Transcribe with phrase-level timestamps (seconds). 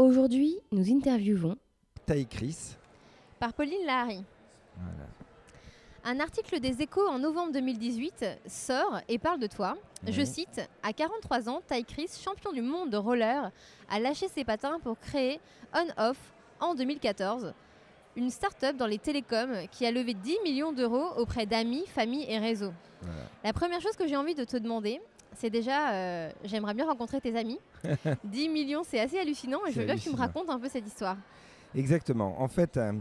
[0.00, 1.58] Aujourd'hui, nous interviewons
[2.06, 2.56] Taï Chris.
[3.38, 4.24] par Pauline Lahari.
[4.78, 5.08] Voilà.
[6.04, 9.76] Un article des Échos en novembre 2018 sort et parle de toi.
[10.08, 13.50] Je cite À 43 ans, Ty Chris, champion du monde de roller,
[13.90, 15.38] a lâché ses patins pour créer
[15.74, 16.16] On-Off
[16.60, 17.52] en 2014,
[18.16, 22.38] une start-up dans les télécoms qui a levé 10 millions d'euros auprès d'amis, familles et
[22.38, 22.72] réseaux.
[23.02, 23.20] Voilà.
[23.44, 24.98] La première chose que j'ai envie de te demander,
[25.36, 27.58] c'est déjà, euh, j'aimerais bien rencontrer tes amis.
[28.24, 30.68] 10 millions, c'est assez hallucinant et je veux bien que tu me racontes un peu
[30.68, 31.16] cette histoire.
[31.74, 32.40] Exactement.
[32.42, 32.92] En fait, euh,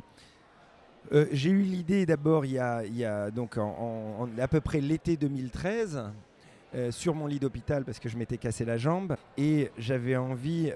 [1.12, 4.62] euh, j'ai eu l'idée d'abord il y a, il y a donc en, à peu
[4.62, 6.04] près l'été 2013.
[6.76, 10.72] euh, sur mon lit d'hôpital parce que je m'étais cassé la jambe et j'avais envie,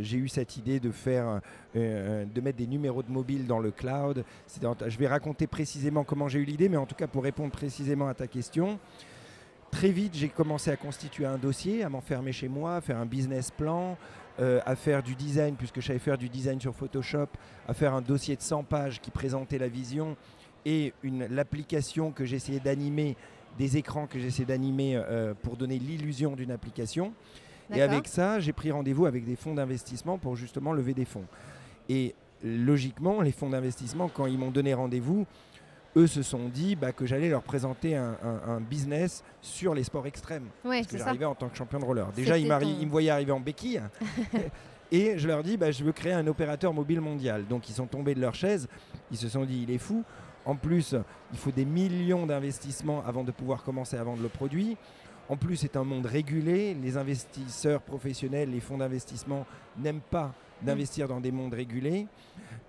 [0.00, 1.42] j'ai eu cette idée de faire,
[1.74, 4.24] de mettre des numéros de mobile dans le cloud.
[4.58, 8.08] Je vais raconter précisément comment j'ai eu l'idée, mais en tout cas pour répondre précisément
[8.08, 8.78] à ta question,
[9.72, 13.06] Très vite, j'ai commencé à constituer un dossier, à m'enfermer chez moi, à faire un
[13.06, 13.96] business plan,
[14.38, 17.26] euh, à faire du design, puisque je savais faire du design sur Photoshop,
[17.66, 20.16] à faire un dossier de 100 pages qui présentait la vision
[20.66, 23.16] et l'application que j'essayais d'animer,
[23.58, 27.12] des écrans que j'essayais d'animer euh, pour donner l'illusion d'une application.
[27.74, 31.24] Et avec ça, j'ai pris rendez-vous avec des fonds d'investissement pour justement lever des fonds.
[31.88, 35.26] Et logiquement, les fonds d'investissement, quand ils m'ont donné rendez-vous,
[35.96, 39.84] eux se sont dit bah, que j'allais leur présenter un, un- un business sur les
[39.84, 40.46] sports extrêmes.
[40.64, 42.06] Ouais, Parce que j'arrivais en tant que champion de roller.
[42.12, 43.82] Déjà, ton- ils me voyaient arriver en béquille.
[44.92, 47.46] et je leur dis, bah, je veux créer un opérateur mobile mondial.
[47.46, 48.68] Donc, ils sont tombés de leur chaise.
[49.10, 50.02] Ils se sont dit, il est fou.
[50.44, 50.94] En plus,
[51.32, 54.76] il faut des millions d'investissements avant de pouvoir commencer à vendre le produit.
[55.28, 56.74] En plus, c'est un monde régulé.
[56.74, 59.46] Les investisseurs professionnels, les fonds d'investissement
[59.78, 60.32] n'aiment pas
[60.62, 62.06] d'investir dans des mondes régulés.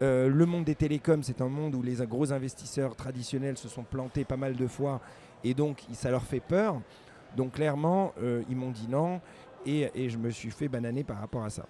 [0.01, 3.83] Euh, le monde des télécoms, c'est un monde où les gros investisseurs traditionnels se sont
[3.83, 5.01] plantés pas mal de fois
[5.43, 6.81] et donc ça leur fait peur.
[7.37, 9.21] Donc clairement, euh, ils m'ont dit non
[9.65, 11.65] et, et je me suis fait bananer par rapport à ça.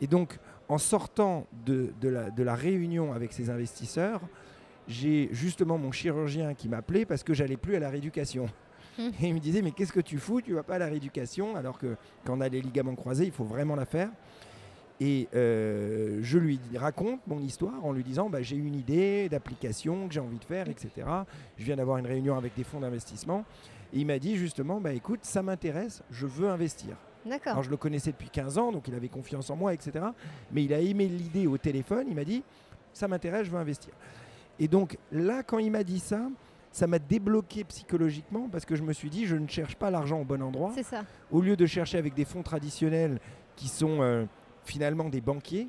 [0.00, 0.38] Et donc,
[0.68, 4.20] en sortant de, de la, de la réunion avec ces investisseurs,
[4.86, 8.46] j'ai justement mon chirurgien qui m'appelait parce que j'allais plus à la rééducation.
[8.98, 9.10] Hmm.
[9.20, 10.40] Et il me disait, mais qu'est-ce que tu fous?
[10.40, 13.32] Tu vas pas à la rééducation alors que quand on a les ligaments croisés, il
[13.32, 14.10] faut vraiment la faire.
[15.00, 20.06] Et euh, je lui raconte mon histoire en lui disant bah, j'ai une idée d'application
[20.06, 20.90] que j'ai envie de faire, etc.
[21.58, 23.44] Je viens d'avoir une réunion avec des fonds d'investissement.
[23.92, 26.96] Et il m'a dit justement bah, écoute, ça m'intéresse, je veux investir.
[27.26, 27.52] D'accord.
[27.54, 30.04] Alors je le connaissais depuis 15 ans, donc il avait confiance en moi, etc.
[30.52, 32.42] Mais il a aimé l'idée au téléphone, il m'a dit
[32.92, 33.92] ça m'intéresse, je veux investir.
[34.60, 36.28] Et donc là, quand il m'a dit ça,
[36.70, 40.20] ça m'a débloqué psychologiquement parce que je me suis dit je ne cherche pas l'argent
[40.20, 41.02] au bon endroit C'est ça.
[41.32, 43.18] au lieu de chercher avec des fonds traditionnels
[43.56, 44.24] qui sont euh,
[44.64, 45.68] finalement des banquiers,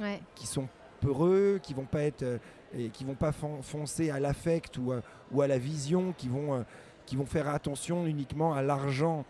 [0.00, 0.20] Ouais.
[0.34, 0.68] qui sont
[1.00, 2.38] peureux, qui vont pas être, euh,
[2.76, 6.28] et qui vont pas fon- foncer à l'affect ou, à- ou à la vision, qui
[6.28, 6.62] vont, euh,
[7.06, 9.24] qui vont faire attention uniquement à l'argent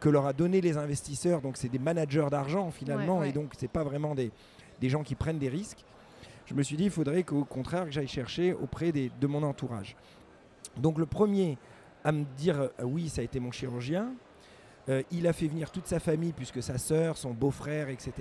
[0.00, 1.40] que leur a donné les investisseurs.
[1.40, 3.28] Donc c'est des managers d'argent finalement, Ouais, ouais.
[3.30, 4.30] et donc c'est pas vraiment des,
[4.80, 5.84] des gens qui prennent des risques.
[6.44, 9.42] Je me suis dit, il faudrait qu'au contraire que j'aille chercher auprès des- de mon
[9.42, 9.96] entourage.
[10.76, 11.56] Donc le premier
[12.04, 14.12] à me dire euh, oui, ça a été mon chirurgien.
[14.88, 18.12] Euh, il a fait venir toute sa famille puisque sa sœur, son beau-frère, etc.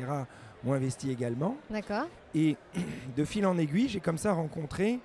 [0.65, 1.57] ont investi également.
[1.69, 2.07] D'accord.
[2.33, 2.57] Et
[3.15, 4.99] de fil en aiguille, j'ai comme ça rencontré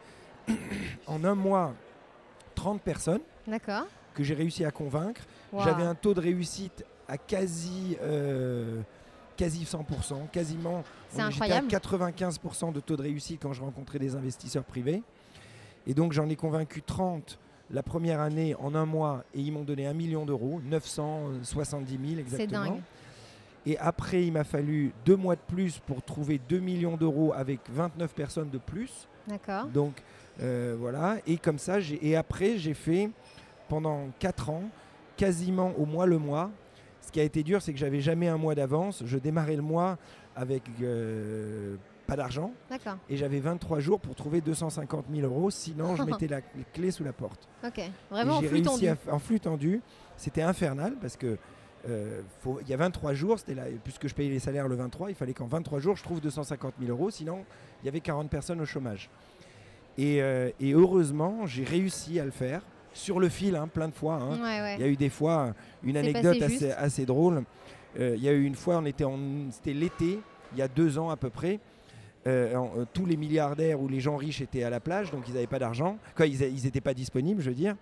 [1.07, 1.75] en un mois
[2.55, 3.87] 30 personnes D'accord.
[4.15, 5.23] que j'ai réussi à convaincre.
[5.53, 5.65] Wow.
[5.65, 8.81] J'avais un taux de réussite à quasi, euh,
[9.37, 10.83] quasi 100%, quasiment.
[11.11, 11.69] C'est incroyable.
[11.71, 15.03] J'étais à 95% de taux de réussite quand je rencontrais des investisseurs privés.
[15.87, 17.39] Et donc j'en ai convaincu 30
[17.73, 22.21] la première année en un mois et ils m'ont donné un million d'euros, 970 000
[22.21, 22.65] exactement.
[22.65, 22.81] C'est dingue.
[23.67, 27.61] Et après, il m'a fallu deux mois de plus pour trouver 2 millions d'euros avec
[27.71, 29.07] 29 personnes de plus.
[29.29, 29.67] D'accord.
[29.67, 30.03] Donc
[30.43, 31.19] euh, voilà.
[31.27, 33.11] Et comme ça, et après, j'ai fait
[33.69, 34.63] pendant 4 ans,
[35.17, 36.51] quasiment au mois le mois.
[37.03, 39.03] Ce qui a été dur, c'est que j'avais jamais un mois d'avance.
[39.05, 39.99] Je démarrais le mois
[40.35, 41.77] avec euh,
[42.11, 42.53] pas d'argent.
[43.09, 46.41] Et j'avais 23 jours pour trouver 250 000 euros, sinon je mettais la
[46.73, 47.49] clé sous la porte.
[47.65, 47.81] Ok.
[48.11, 48.89] Vraiment en flux tendu.
[48.89, 49.81] à en flux tendu.
[50.17, 51.39] C'était infernal parce que
[51.89, 54.75] euh, faut- il y a 23 jours, c'était là, puisque je payais les salaires le
[54.75, 57.45] 23, il fallait qu'en 23 jours je trouve 250 000 euros, sinon
[57.83, 59.09] il y avait 40 personnes au chômage.
[59.99, 63.95] Et, euh, et heureusement, j'ai réussi à le faire sur le fil, hein, plein de
[63.95, 64.15] fois.
[64.17, 64.33] hein.
[64.37, 64.75] Ouais, ouais.
[64.77, 66.43] Il y a eu des fois une C'est anecdote
[66.77, 67.45] assez, drôle.
[67.99, 69.19] Euh, il y a eu une fois, on était en,
[69.51, 70.21] c'était l'été,
[70.53, 71.61] il y a deux ans à peu près.
[72.27, 75.35] Euh, euh, tous les milliardaires ou les gens riches étaient à la plage, donc ils
[75.35, 75.97] n'avaient pas d'argent.
[76.15, 77.77] Quoi, ils n'étaient pas disponibles, je veux dire.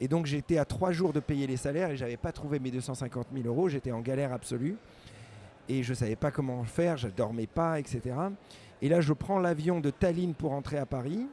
[0.00, 2.70] Et donc j'étais à trois jours de payer les salaires et j'avais pas trouvé mes
[2.70, 3.68] 250 000 euros.
[3.68, 4.76] J'étais en galère absolue
[5.68, 6.96] et je savais pas comment faire.
[6.96, 8.00] Je dormais pas, etc.
[8.82, 11.26] Et là, je prends l'avion de Tallinn pour rentrer à Paris.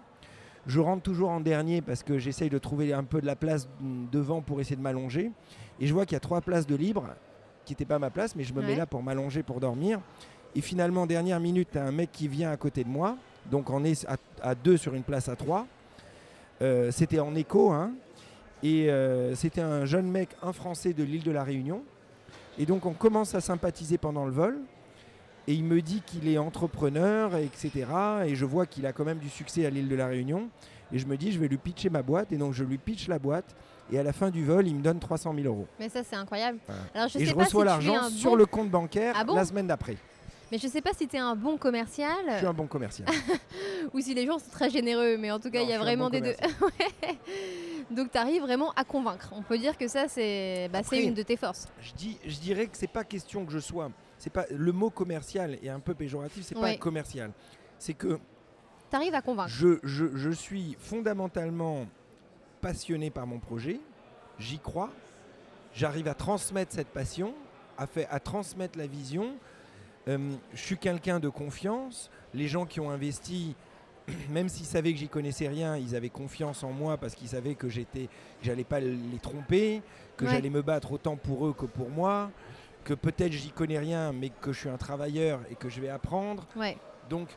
[0.67, 3.67] Je rentre toujours en dernier parce que j'essaye de trouver un peu de la place
[4.11, 5.31] devant pour essayer de m'allonger.
[5.79, 7.07] Et je vois qu'il y a trois places de libre,
[7.65, 9.99] qui n'étaient pas ma place, mais je me mets là pour m'allonger, pour dormir.
[10.55, 13.17] Et finalement, dernière minute, tu as un mec qui vient à côté de moi.
[13.51, 15.67] Donc on est à, à deux sur une place à trois.
[16.61, 17.71] Euh, c'était en écho.
[17.71, 17.91] hein.
[18.63, 21.83] Et euh, c'était un jeune mec, un Français de l'île de la Réunion.
[22.57, 24.57] Et donc on commence à sympathiser pendant le vol.
[25.47, 27.85] Et il me dit qu'il est entrepreneur, etc.
[28.25, 30.49] Et je vois qu'il a quand même du succès à l'île de la Réunion.
[30.91, 32.31] Et je me dis, je vais lui pitcher ma boîte.
[32.31, 33.55] Et donc je lui pitch la boîte.
[33.91, 35.67] Et à la fin du vol, il me donne 300 000 euros.
[35.79, 36.57] Mais ça, c'est incroyable.
[36.65, 36.81] Voilà.
[36.95, 39.35] Alors, je et sais je pas reçois si l'argent sur le compte bancaire Ah bon
[39.35, 39.97] la semaine d'après.
[40.55, 43.05] Mais je sais pas si tu es un bon commercial Je suis un bon commercial.
[43.93, 45.17] ou si les gens sont très généreux.
[45.17, 46.35] Mais en tout cas, il y a vraiment bon des deux.
[46.61, 47.17] Ouais.
[47.91, 49.33] Donc, tu arrives vraiment à convaincre.
[49.35, 51.67] On peut dire que ça, c'est bah, une de tes forces.
[51.81, 53.91] je, dis, je dirais que c'est pas question que je sois.
[54.17, 56.45] C'est pas le mot commercial est un peu péjoratif.
[56.45, 56.77] C'est pas Ouais.
[56.77, 57.31] commercial.
[57.77, 58.17] C'est que
[58.89, 59.49] Tu arrives à convaincre.
[59.49, 61.85] je, je, je suis fondamentalement
[62.61, 63.81] passionné par mon projet.
[64.39, 64.89] J'y crois.
[65.73, 67.33] J'arrive à transmettre cette passion,
[67.77, 69.35] à, fait, à transmettre la vision.
[70.07, 70.17] Euh,
[70.53, 72.09] je suis quelqu'un de confiance.
[72.33, 73.55] Les gens qui ont investi,
[74.29, 77.55] même s'ils savaient que j'y connaissais rien, ils avaient confiance en moi parce qu'ils savaient
[77.55, 78.07] que j'étais,
[78.43, 79.81] j'allais pas les tromper,
[80.17, 80.31] que Ouais.
[80.31, 82.29] j'allais me battre autant pour eux que pour moi,
[82.83, 85.89] que peut-être j'y connais rien, mais que je suis un travailleur et que je vais
[85.89, 86.45] apprendre.
[86.55, 86.77] Ouais.
[87.09, 87.29] Donc,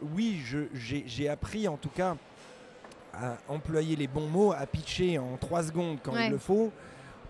[0.00, 0.40] oui,
[0.72, 2.16] j'ai appris en tout cas
[3.12, 6.26] à employer les bons mots, à pitcher en 3 secondes quand Ouais.
[6.26, 6.72] il le faut,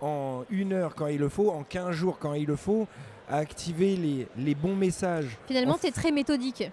[0.01, 2.87] en une heure quand il le faut, en 15 jours quand il le faut,
[3.29, 5.37] à activer les, les bons messages.
[5.47, 6.69] Finalement, es très méthodique.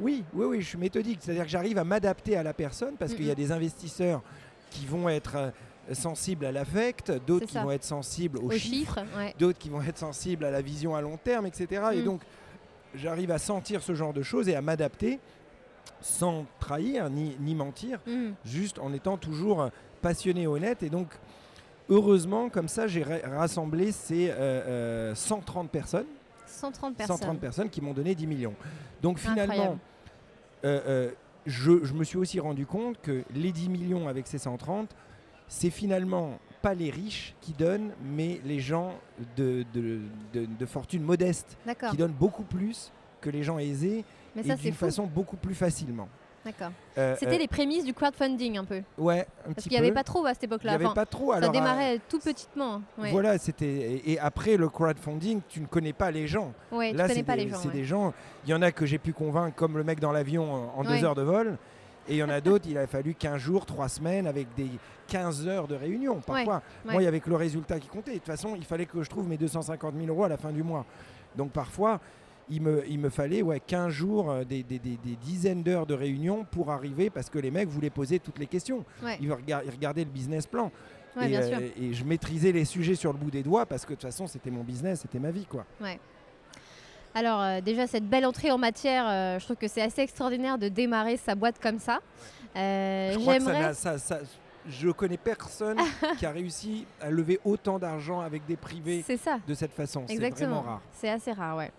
[0.00, 1.18] Oui, oui, oui, je suis méthodique.
[1.22, 4.22] C'est-à-dire que j'arrive à m'adapter à la personne parce qu'il y a des investisseurs
[4.70, 5.50] qui vont être euh,
[5.94, 9.16] sensibles à l'affect, d'autres C'est qui vont être sensibles aux, Aux chiffres, chiffres.
[9.16, 9.34] Ouais.
[9.38, 11.82] d'autres qui vont être sensibles à la vision à long terme, etc.
[11.94, 12.04] Et Mm.
[12.04, 12.20] donc,
[12.94, 15.20] j'arrive à sentir ce genre de choses et à m'adapter
[16.00, 18.34] sans trahir ni, ni mentir, Mhm.
[18.44, 19.70] juste en étant toujours
[20.02, 20.82] passionné, honnête.
[20.82, 21.08] Et donc,
[21.88, 24.34] heureusement, comme ça, j'ai ra- rassemblé ces euh,
[25.10, 26.06] euh, 130 personnes,
[26.46, 27.16] 130 personnes.
[27.16, 28.54] 130 personnes qui m'ont donné 10 millions.
[29.02, 29.78] Donc, finalement,
[30.64, 31.10] euh, euh,
[31.46, 34.94] je, je me suis aussi rendu compte que les 10 millions avec ces 130,
[35.48, 38.94] c'est finalement pas les riches qui donnent, mais les gens
[39.36, 40.00] de, de-
[40.32, 41.58] de- de fortune modeste
[41.90, 42.90] qui donnent beaucoup plus
[43.20, 44.04] que les gens aisés
[44.34, 46.08] Mais et d'une façon beaucoup plus facilement.
[46.44, 46.72] D'accord.
[46.98, 48.82] Euh, C'était euh, les prémices du crowdfunding un peu.
[48.98, 50.72] Ouais, un Parce qu'il n'y avait pas trop à cette Il n'y époque-là.
[50.74, 51.30] avait Enfin, pas trop.
[51.32, 52.82] ça Alors, démarrait tout petitement.
[52.98, 53.10] Ouais.
[53.10, 53.64] Voilà, c'était.
[53.66, 56.52] Et, et après le crowdfunding, tu ne connais pas les gens.
[56.70, 57.56] Ouais, tu Là, connais c'est pas des, les gens.
[57.60, 57.74] c'est ouais.
[57.74, 58.12] des gens.
[58.44, 60.84] Il y en a que j'ai pu convaincre, comme le mec dans l'avion en, en
[60.86, 60.98] Ouais.
[60.98, 61.56] deux heures de vol.
[62.06, 64.68] Et il y en a d'autres, il a fallu 15 jours, 3 semaines avec des
[65.08, 66.20] 15 heures de réunion.
[66.20, 68.12] Parfois, moi, il y avait que le résultat qui comptait.
[68.12, 70.50] De toute façon, il fallait que je trouve mes 250 000 euros à la fin
[70.50, 70.84] du mois.
[71.34, 72.00] Donc parfois,
[72.50, 75.86] il me, il me fallait ouais, 15 jours, euh, des, des- des- des dizaines d'heures
[75.86, 78.84] de réunion pour arriver parce que les mecs voulaient poser toutes les questions.
[79.02, 79.16] Ouais.
[79.20, 80.70] Ils, rega- ils regardaient le business plan.
[81.16, 83.84] Ouais, et, bien euh, et je maîtrisais les sujets sur le bout des doigts parce
[83.84, 85.46] que de toute façon, c'était mon business, c'était ma vie.
[85.46, 85.64] quoi.
[87.14, 90.58] Alors euh, déjà cette belle entrée en matière, euh, je trouve que c'est assez extraordinaire
[90.58, 92.00] de démarrer sa boîte comme ça.
[92.54, 94.20] Je crois que ça ça, ça-
[94.68, 95.76] je connais personne
[96.18, 99.38] qui a réussi à lever autant d'argent avec des privés ça.
[99.46, 100.04] de cette façon.
[100.08, 100.80] C'est vraiment rare.
[100.92, 101.70] C'est assez rare, ouais.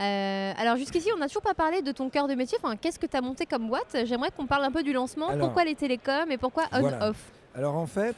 [0.00, 2.56] Euh, alors jusqu'ici, on n'a toujours pas parlé de ton cœur de métier.
[2.62, 3.96] Enfin, qu'est-ce que tu as monté comme boîte?
[4.04, 5.28] J'aimerais qu'on parle un peu du lancement.
[5.28, 6.98] Alors, pourquoi les télécoms et pourquoi voilà.
[6.98, 7.16] on-off
[7.54, 8.16] Alors en fait,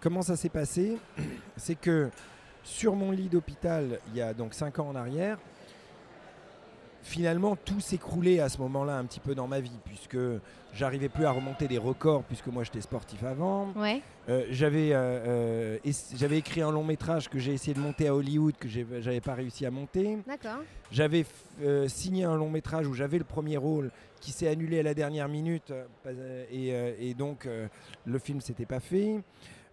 [0.00, 0.98] comment ça s'est passé?
[1.56, 2.10] C'est que
[2.62, 5.38] sur mon lit d'hôpital, il y a donc 5 ans en arrière,
[7.02, 10.16] finalement tout s'écroulait à ce moment-là un petit peu dans ma vie, puisque
[10.74, 13.72] j'arrivais plus à remonter des records, puisque moi j'étais sportif avant.
[13.76, 18.06] Ouais, Euh, j'avais, euh, euh, j'avais écrit un long métrage que j'ai essayé de monter
[18.08, 20.18] à Hollywood, que j'avais pas réussi à monter.
[20.92, 21.26] J'avais
[21.62, 23.90] euh, signé un long métrage où j'avais le premier rôle
[24.20, 25.72] qui s'est annulé à la dernière minute
[26.52, 26.68] et,
[27.00, 27.48] et donc
[28.06, 29.20] le film s'était pas fait.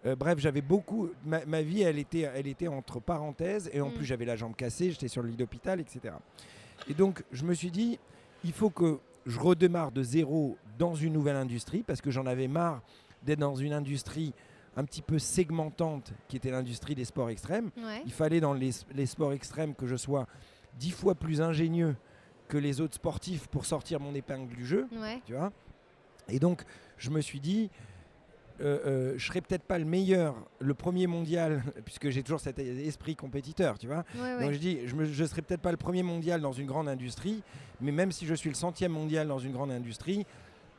[0.06, 1.10] Euh, bref, j'avais beaucoup.
[1.26, 3.92] Ma, ma vie, elle était, elle était entre parenthèses et en Mm.
[3.92, 6.14] plus j'avais la jambe cassée, j'étais sur le lit d'hôpital, etc.
[6.88, 7.98] Et donc je me suis dit,
[8.44, 12.48] il faut que je redémarre de zéro dans une nouvelle industrie parce que j'en avais
[12.48, 12.82] marre
[13.22, 14.32] d'être dans une industrie
[14.76, 17.70] un petit peu segmentante qui était l'industrie des sports extrêmes.
[17.76, 18.02] Ouais.
[18.06, 20.26] Il fallait dans les, les sports extrêmes que je sois
[20.78, 21.96] dix fois plus ingénieux
[22.48, 25.20] que les autres sportifs pour sortir mon épingle du jeu, Ouais.
[25.26, 25.52] tu vois.
[26.28, 26.62] Et donc,
[26.96, 27.70] je me suis dit,
[28.60, 32.58] euh, euh, je serais peut-être pas le meilleur, le premier mondial, puisque j'ai toujours cet
[32.58, 34.04] esprit compétiteur, tu vois.
[34.16, 34.44] Ouais, ouais.
[34.44, 36.88] Donc je dis, je ne je serai peut-être pas le premier mondial dans une grande
[36.88, 37.42] industrie,
[37.80, 40.26] mais même si je suis le centième mondial dans une grande industrie,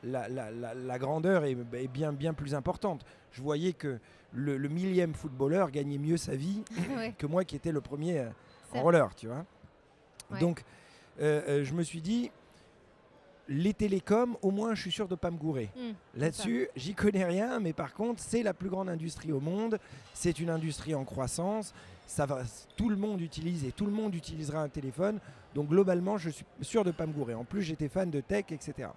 [0.04, 3.04] la, la- la- la grandeur est, est bien, bien plus importante.
[3.32, 3.98] Je voyais que
[4.32, 6.62] le, le millième footballeur gagnait mieux sa vie
[6.96, 7.14] Ouais.
[7.18, 8.28] que moi qui étais le premier euh,
[8.74, 9.44] en roller, tu vois.
[10.40, 10.64] Donc,
[11.20, 12.30] euh, je me suis dit,
[13.48, 15.70] les télécoms, au moins, je suis sûr de ne pas me gourer.
[15.76, 19.78] Hmm, Là-dessus, j'y connais rien, mais par contre, c'est la plus grande industrie au monde.
[20.14, 21.74] C'est une industrie en croissance.
[22.06, 22.42] Ça va,
[22.76, 25.18] tout le monde utilise et tout le monde utilisera un téléphone.
[25.54, 27.34] Donc globalement, je suis sûr de ne pas me gourer.
[27.34, 28.88] En plus, j'étais fan de tech, etc.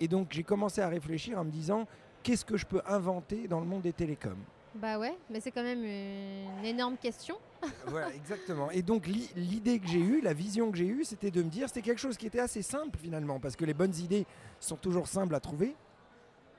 [0.00, 1.86] Et donc, j'ai commencé à réfléchir en me disant,
[2.22, 4.38] qu'est-ce que je peux inventer dans le monde des télécoms?
[4.76, 7.36] Bah ouais, mais c'est quand même une énorme question.
[7.86, 8.70] Voilà, exactement.
[8.70, 11.48] Et donc l'i- l'idée que j'ai eue, la vision que j'ai eue, c'était de me
[11.48, 14.26] dire, c'était quelque chose qui était assez simple finalement, parce que les bonnes idées
[14.60, 15.74] sont toujours simples à trouver.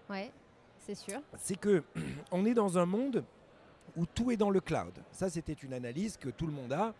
[0.10, 0.32] Ouais,
[0.80, 1.20] c'est sûr.
[1.38, 1.84] C'est que
[2.32, 3.24] on est dans un monde
[3.96, 4.94] où tout est dans le cloud.
[5.12, 6.94] Ça, c'était une analyse que tout le monde a.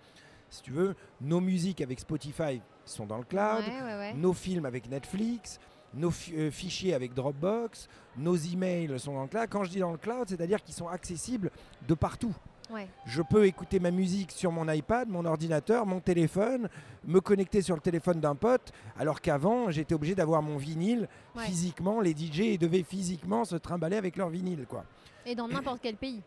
[0.50, 4.14] Si tu veux, nos musiques avec Spotify sont dans le cloud, Ouais, ouais, ouais.
[4.14, 5.60] nos films avec Netflix,
[5.96, 7.88] nos euh, fichiers avec Dropbox,
[8.18, 9.48] nos emails sont dans le cloud.
[9.50, 11.52] Quand je dis dans le cloud, c'est-à-dire qu'ils sont accessibles
[11.88, 12.34] de partout.
[12.72, 12.88] Ouais.
[13.06, 16.68] Je peux écouter ma musique sur mon iPad, mon ordinateur, mon téléphone,
[17.06, 21.46] me connecter sur le téléphone d'un pote, alors qu'avant, j'étais obligé d'avoir mon vinyle Ouais.
[21.46, 22.02] physiquement.
[22.02, 24.84] Les DJ devaient physiquement se trimballer avec leur vinyle, quoi.
[25.28, 26.22] Et dans n'importe quel pays.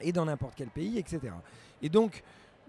[0.00, 1.20] Et dans n'importe quel pays, etc.
[1.80, 2.22] Et donc,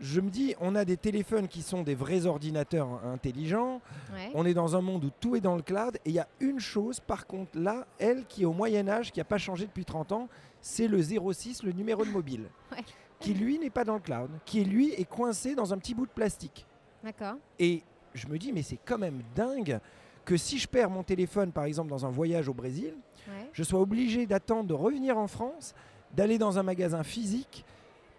[0.03, 3.79] je me dis, on a des téléphones qui sont des vrais ordinateurs intelligents.
[4.13, 4.29] Ouais.
[4.33, 5.95] On est dans un monde où tout est dans le cloud.
[6.03, 9.19] Et il y a une chose, par contre, là, elle, qui est au Moyen-Âge, qui
[9.21, 10.27] n'a pas changé depuis 30 ans,
[10.59, 12.49] c'est le 06, le numéro de mobile.
[12.71, 12.83] Ouais.
[13.19, 14.29] Qui, lui, n'est pas dans le cloud.
[14.43, 16.65] Qui, lui, est coincé dans un petit bout de plastique.
[17.01, 17.35] D'accord.
[17.57, 17.81] Et
[18.13, 19.79] je me dis, mais c'est quand même dingue
[20.25, 22.93] que si je perds mon téléphone, par exemple, dans un voyage au Brésil,
[23.29, 23.49] Ouais.
[23.53, 25.73] je sois obligé d'attendre de revenir en France,
[26.13, 27.63] d'aller dans un magasin physique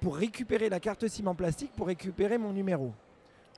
[0.00, 2.92] pour récupérer la carte SIM en plastique pour récupérer mon numéro.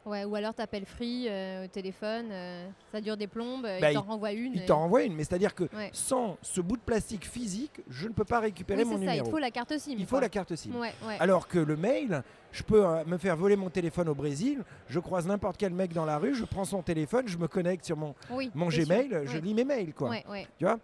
[0.04, 3.90] Ouais, ou alors t'appelles Free euh, au téléphone, euh, ça dure des plombes, euh, Bah,
[3.90, 4.52] il t'en renvoie une.
[4.54, 5.90] Il et- t'en renvoie une, mais c'est-à-dire que Ouais.
[5.92, 9.06] sans ce bout de plastique physique, je ne peux pas récupérer Oui, mon ça, il
[9.08, 9.26] numéro.
[9.26, 9.96] te faut la carte SIM.
[9.98, 10.70] Il faut la carte SIM.
[10.76, 11.16] Ouais, ouais.
[11.18, 15.26] Alors que le mail, je peux me faire voler mon téléphone au Brésil, je croise
[15.26, 18.14] n'importe quel mec dans la rue, je prends son téléphone, je me connecte sur mon,
[18.30, 19.92] oui, mon Gmail, je lis mes mails.
[19.92, 20.14] Quoi.
[20.56, 20.78] Tu vois?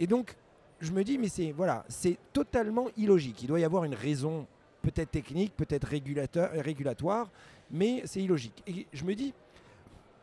[0.00, 0.34] Et donc,
[0.80, 3.40] je me dis, mais c'est voilà, c'est totalement illogique.
[3.44, 4.48] Il doit y avoir une raison,
[4.84, 7.30] peut-être technique, peut-être régulateur- régulatoire,
[7.70, 8.62] mais c'est illogique.
[8.66, 9.32] Et je me dis,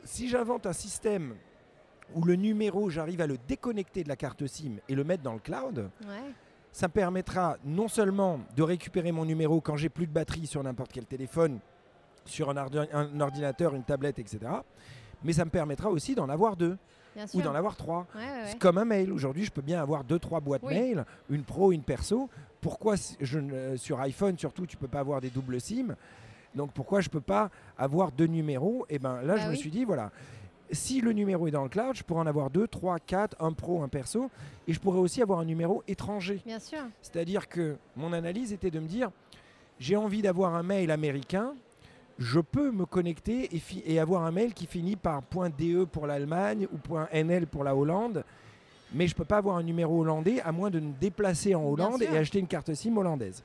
[0.03, 1.35] si j'invente un système
[2.15, 5.33] où le numéro, j'arrive à le déconnecter de la carte SIM et le mettre dans
[5.33, 6.31] le cloud, Ouais.
[6.71, 10.61] ça me permettra non seulement de récupérer mon numéro quand j'ai plus de batterie sur
[10.63, 11.59] n'importe quel téléphone,
[12.25, 14.39] sur un, ordi- un ordinateur, une tablette, etc.
[15.23, 16.77] Mais ça me permettra aussi d'en avoir deux
[17.15, 18.07] Bien ou d'en avoir trois.
[18.15, 18.47] Ouais, ouais, ouais.
[18.47, 19.11] C'est comme un mail.
[19.11, 20.73] Aujourd'hui, je peux bien avoir deux, trois boîtes Oui.
[20.73, 22.29] mail, une pro, une perso.
[22.61, 25.95] Pourquoi je, ne- sur iPhone, surtout, tu peux pas avoir des doubles SIM
[26.55, 28.85] Donc pourquoi je peux pas avoir deux numéros?
[28.89, 30.11] Et ben là, Bah je me suis dit, voilà,
[30.71, 33.51] si le numéro est dans le cloud, je pourrais en avoir deux, trois, quatre, un
[33.51, 34.29] pro, un perso,
[34.67, 36.39] et je pourrais aussi avoir un numéro étranger.
[36.45, 36.79] Bien sûr.
[37.01, 39.09] C'est-à-dire que mon analyse était de me dire,
[39.79, 41.53] j'ai envie d'avoir un mail américain,
[42.19, 43.49] je peux me connecter
[43.85, 45.23] et avoir un mail qui finit par
[45.57, 46.77] .de pour l'Allemagne ou
[47.11, 48.23] .nl pour la Hollande,
[48.93, 51.63] mais je ne peux pas avoir un numéro hollandais à moins de me déplacer en
[51.65, 53.43] Hollande et acheter une carte SIM hollandaise.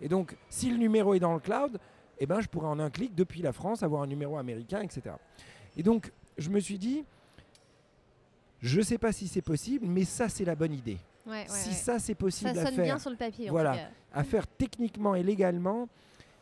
[0.00, 1.78] Et donc, si le numéro est dans le cloud,
[2.18, 5.14] eh ben, je pourrais en un clic depuis la France avoir un numéro américain, etc.
[5.76, 7.04] Et donc, je me suis dit,
[8.60, 10.98] je ne sais pas si c'est possible, mais ça, c'est la bonne idée.
[11.26, 11.74] Ouais, ouais, si ouais.
[11.74, 13.48] ça, c'est possible Ça à sonne faire bien sur le papier.
[13.50, 13.72] en Voilà.
[13.72, 13.88] tout cas.
[14.14, 15.88] à faire techniquement et légalement,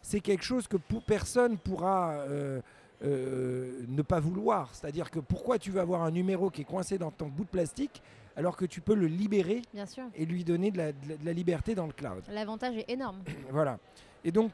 [0.01, 2.61] c'est quelque chose que personne pourra euh,
[3.05, 4.71] euh, ne pas vouloir.
[4.75, 7.49] C'est-à-dire que pourquoi tu veux avoir un numéro qui est coincé dans ton bout de
[7.51, 8.01] plastique
[8.37, 10.05] alors que tu peux le libérer Bien sûr.
[10.15, 12.23] et lui donner de la, de la- de la liberté dans le cloud.
[12.31, 13.23] L'avantage est énorme.
[13.51, 13.79] Voilà.
[14.25, 14.53] Et donc,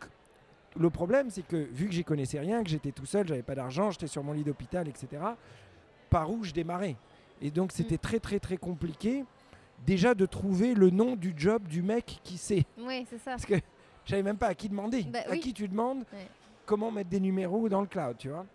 [0.77, 3.55] le problème, c'est que vu que j'y connaissais rien, que j'étais tout seul, j'avais pas
[3.55, 5.23] d'argent, j'étais sur mon lit d'hôpital, etc.,
[6.11, 6.97] par où je démarrais?
[7.41, 9.25] Et donc, c'était très, très, très compliqué
[9.85, 12.65] déjà de trouver le nom du job du mec qui sait.
[12.79, 13.33] Oui, c'est ça.
[13.33, 13.57] Parce que
[14.05, 15.03] je savais même pas à qui demander.
[15.05, 15.41] Bah à oui.
[15.41, 16.27] qui tu demandes Ouais.
[16.67, 18.47] comment mettre des numéros dans le cloud, tu vois?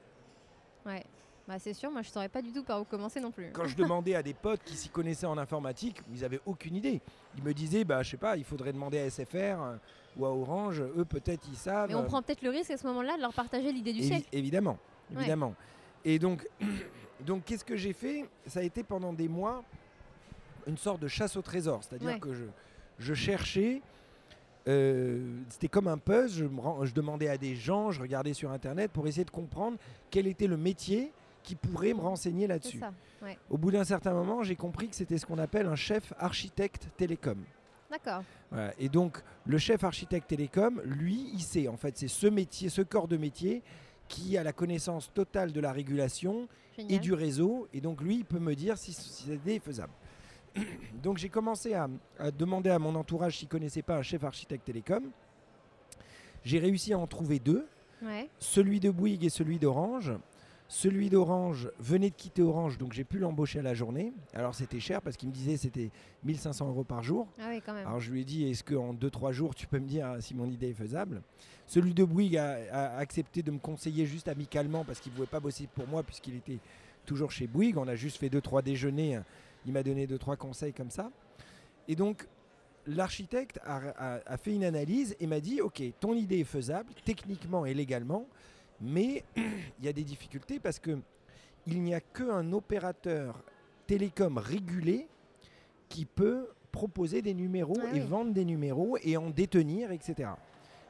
[0.85, 1.03] Ouais.
[1.47, 3.51] Bah, c'est sûr, moi je saurais pas du tout par où commencer non plus.
[3.53, 6.99] Quand je demandais à des potes qui s'y connaissaient en informatique, ils avaient aucune idée.
[7.37, 9.75] Ils me disaient, bah, je sais pas, il faudrait demander à SFR euh,
[10.17, 10.81] ou à Orange.
[10.81, 11.87] Eux, peut-être, ils savent.
[11.89, 14.07] Mais on prend peut-être le risque à ce moment-là de leur partager l'idée du Évi-
[14.07, 14.27] siècle.
[14.33, 14.77] Évidemment,
[15.11, 15.19] Ouais.
[15.21, 15.55] évidemment.
[16.03, 16.45] Et donc,
[17.25, 18.25] donc qu'est-ce que j'ai fait?
[18.45, 19.63] Ça a été pendant des mois
[20.67, 22.19] une sorte de chasse au trésor, c'est-à-dire Ouais.
[22.19, 22.43] que je,
[22.99, 23.81] je cherchais.
[24.67, 28.33] euh, C'était comme un puzzle, je, me ren- je demandais à des gens, je regardais
[28.33, 29.77] sur internet pour essayer de comprendre
[30.11, 31.13] quel était le métier
[31.47, 32.81] qui pourrait me renseigner C'est là-dessus.
[33.21, 33.37] Ouais.
[33.49, 36.89] Au bout d'un certain moment, j'ai compris que c'était ce qu'on appelle un chef architecte
[36.97, 37.41] télécom.
[37.89, 38.21] D'accord.
[38.51, 38.73] Voilà.
[38.79, 42.81] Et donc, le chef architecte télécom, lui, il sait, en fait, c'est ce métier, ce
[42.81, 43.63] corps de métier
[44.09, 47.69] qui a la connaissance totale de la régulation et du réseau.
[47.73, 49.93] Et donc, lui, il peut me dire si, si cette idée est faisable.
[51.01, 51.87] donc, j'ai commencé à,
[52.19, 55.05] à demander à mon entourage s'il ne connaissait pas un chef architecte télécom.
[56.43, 57.65] J'ai réussi à en trouver deux,
[58.03, 58.29] Ouais.
[58.37, 60.11] celui de Bouygues et celui d'Orange.
[60.69, 64.11] Celui d'Orange venait de quitter Orange, donc j'ai pu l'embaucher à la journée.
[64.33, 65.91] Alors c'était cher parce qu'il me disait c'était
[66.25, 67.25] 1500 euros par jour.
[67.39, 67.87] Ah oui, quand même.
[67.87, 70.45] Alors je lui ai dit, est-ce qu'en 2-3 jours, tu peux me dire si mon
[70.49, 71.21] idée est faisable?
[71.67, 75.27] Celui de Bouygues a, a accepté de me conseiller juste amicalement parce qu'il ne pouvait
[75.27, 76.59] pas bosser pour moi puisqu'il était
[77.05, 77.77] toujours chez Bouygues.
[77.77, 79.21] On a juste fait 2-3 déjeuners.
[79.65, 81.11] Il m'a donné 2-3 conseils comme ça.
[81.87, 82.27] Et donc,
[82.85, 86.91] l'architecte a, a- a fait une analyse et m'a dit, OK, ton idée est faisable,
[87.05, 88.25] techniquement et légalement,
[88.81, 90.97] mais il y a des difficultés parce que
[91.65, 93.43] il n'y a qu'un opérateur
[93.87, 95.07] télécom régulé
[95.89, 100.29] qui peut proposer des numéros Ah et vendre des numéros et en détenir, etc.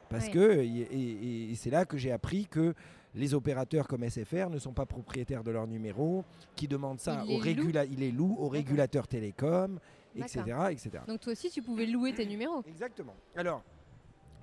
[0.10, 0.32] Parce Oui.
[0.32, 2.74] que, et, et- et c'est là que j'ai appris que
[3.16, 6.24] les opérateurs comme SFR ne sont pas propriétaires de leurs numéros,
[6.56, 9.80] qui demandent ça Ils aux régula- ils les louent aux régulateurs télécoms,
[10.16, 10.42] etc.,
[10.72, 10.92] etc.
[11.08, 12.64] Donc toi aussi, tu pouvais louer tes numéros.
[12.68, 13.16] Exactement.
[13.36, 13.64] Alors,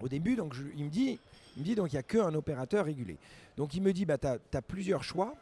[0.02, 1.18] au début, donc, je- il me dit,
[1.56, 3.18] il me dit donc il n'y a qu'un opérateur régulé.
[3.56, 5.34] Donc il me dit, bah, tu as, plusieurs choix.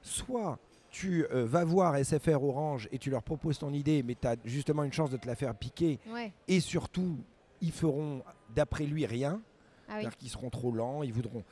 [0.00, 0.58] Soit
[0.90, 4.36] tu euh, vas voir SFR Orange et tu leur proposes ton idée, mais tu as
[4.44, 5.98] justement une chance de te la faire piquer.
[6.08, 6.32] Ouais.
[6.46, 7.18] Et surtout,
[7.60, 8.22] ils feront,
[8.54, 9.40] d'après lui, rien.
[9.88, 10.02] Ah oui.
[10.02, 11.42] C'est-à-dire qu'ils seront trop lents, ils voudront...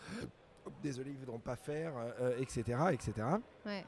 [0.83, 3.27] Désolé, ils voudront pas faire, euh, euh, etc., etc.
[3.67, 3.85] Ouais.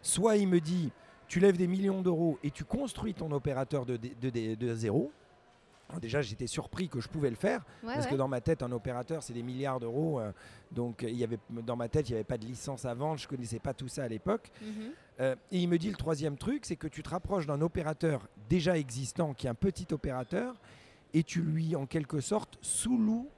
[0.00, 0.90] Soit il me dit,
[1.28, 5.12] tu lèves des millions d'euros et tu construis ton opérateur de, de, de- de zéro.
[5.92, 8.12] Alors déjà, j'étais surpris que je pouvais le faire, Ouais, parce ouais.
[8.12, 10.18] que dans ma tête, un opérateur, c'est des milliards d'euros.
[10.20, 10.32] euh,
[10.72, 13.18] donc, il y avait, dans ma tête, il n'y avait pas de licence à vendre,
[13.18, 14.50] je connaissais pas tout ça à l'époque.
[14.62, 14.90] Mhm.
[15.20, 18.26] Euh, et il me dit, le troisième truc, c'est que tu te rapproches d'un opérateur
[18.48, 20.54] déjà existant, qui est un petit opérateur,
[21.12, 23.28] et tu lui, en quelque sorte, sous-loues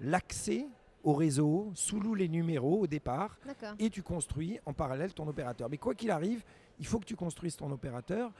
[0.00, 0.66] l'accès
[1.02, 3.74] au réseau, sous-loues les numéros au départ, D'accord.
[3.78, 5.68] et tu construis en parallèle ton opérateur.
[5.70, 6.42] Mais quoi qu'il arrive,
[6.78, 8.30] il faut que tu construises ton opérateur,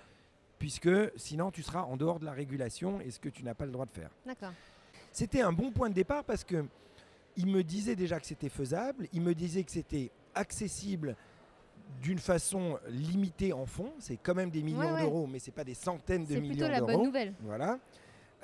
[0.59, 3.67] puisque sinon tu seras en dehors de la régulation et ce que tu n'as pas
[3.67, 4.11] le droit de faire.
[4.25, 4.53] D'accord.
[5.13, 6.65] C'était un bon point de départ parce que
[7.37, 11.17] il me disait déjà que c'était faisable, il me disait que c'était accessible
[12.03, 15.03] d'une façon limitée en fonds, c'est quand même des millions Ouais, ouais.
[15.03, 16.93] d'euros, mais c'est pas des centaines de C'est millions plutôt la d'euros.
[16.93, 17.35] bonne nouvelle.
[17.43, 17.79] Voilà.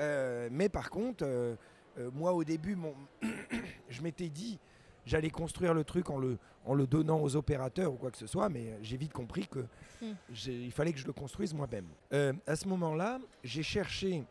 [0.01, 1.55] Euh, mais par contre, euh,
[1.99, 2.95] euh, moi au début, mon
[3.89, 4.59] je m'étais dit,
[5.07, 8.27] j'allais construire le truc en le, en le donnant aux opérateurs ou quoi que ce
[8.27, 9.65] soit, mais j'ai vite compris que
[10.01, 10.15] Hmm.
[10.49, 11.87] il fallait que je le construise moi-même.
[12.13, 14.25] Euh, à ce moment-là, j'ai cherché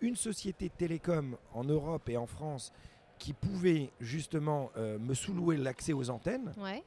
[0.00, 2.72] une société de télécom en Europe et en France
[3.20, 6.52] qui pouvait justement euh, me sous-louer l'accès aux antennes.
[6.58, 6.82] Ouais.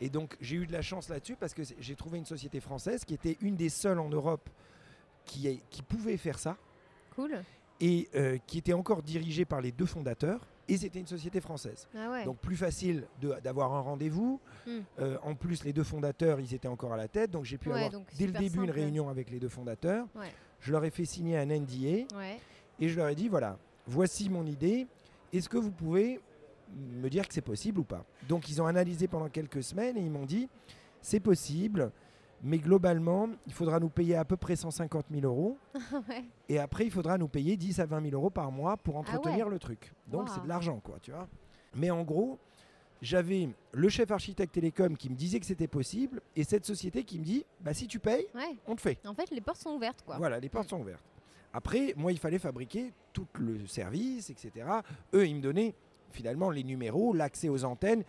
[0.00, 3.04] Et donc j'ai eu de la chance là-dessus parce que j'ai trouvé une société française
[3.04, 4.48] qui était une des seules en Europe
[5.24, 6.56] qui, est- qui pouvait faire ça
[7.16, 7.42] Cool.
[7.80, 10.46] et euh, qui était encore dirigée par les deux fondateurs.
[10.68, 11.86] Et c'était une société française.
[11.94, 12.24] Ah ouais.
[12.24, 14.40] Donc plus facile de- d'avoir un rendez-vous.
[14.66, 14.78] Hmm.
[14.98, 17.30] Euh, en plus, les deux fondateurs, ils étaient encore à la tête.
[17.30, 20.06] Donc j'ai pu Ouais, avoir dès le début une réunion avec les deux fondateurs.
[20.14, 20.32] Ouais.
[20.60, 22.06] Je leur ai fait signer un NDA
[22.80, 24.86] et je leur ai dit, voilà, voici mon idée.
[25.34, 26.18] Est-ce que vous pouvez
[26.74, 28.04] me dire que c'est possible ou pas?
[28.28, 30.48] Donc ils ont analysé pendant quelques semaines et ils m'ont dit,
[31.02, 31.90] c'est possible.
[32.42, 35.56] Mais globalement, il faudra nous payer à peu près 150 000 euros.
[36.08, 36.24] ouais.
[36.48, 39.44] Et après, il faudra nous payer 10 à 20 000 euros par mois pour entretenir
[39.44, 39.52] Ah ouais.
[39.54, 39.92] le truc.
[40.08, 40.34] Donc Wow.
[40.34, 41.26] c'est de l'argent, quoi, tu vois.
[41.74, 42.38] Mais en gros,
[43.00, 47.18] j'avais le chef architecte télécom qui me disait que c'était possible et cette société qui
[47.18, 48.56] me dit, bah si tu payes, Ouais.
[48.66, 48.98] on te fait.
[49.06, 50.16] En fait, les portes sont ouvertes, quoi.
[50.18, 51.02] Voilà, les portes sont ouvertes.
[51.52, 54.66] Après, moi, il fallait fabriquer tout le service, etc.
[55.14, 55.74] Eux, ils me donnaient
[56.10, 58.04] finalement les numéros, l'accès aux antennes,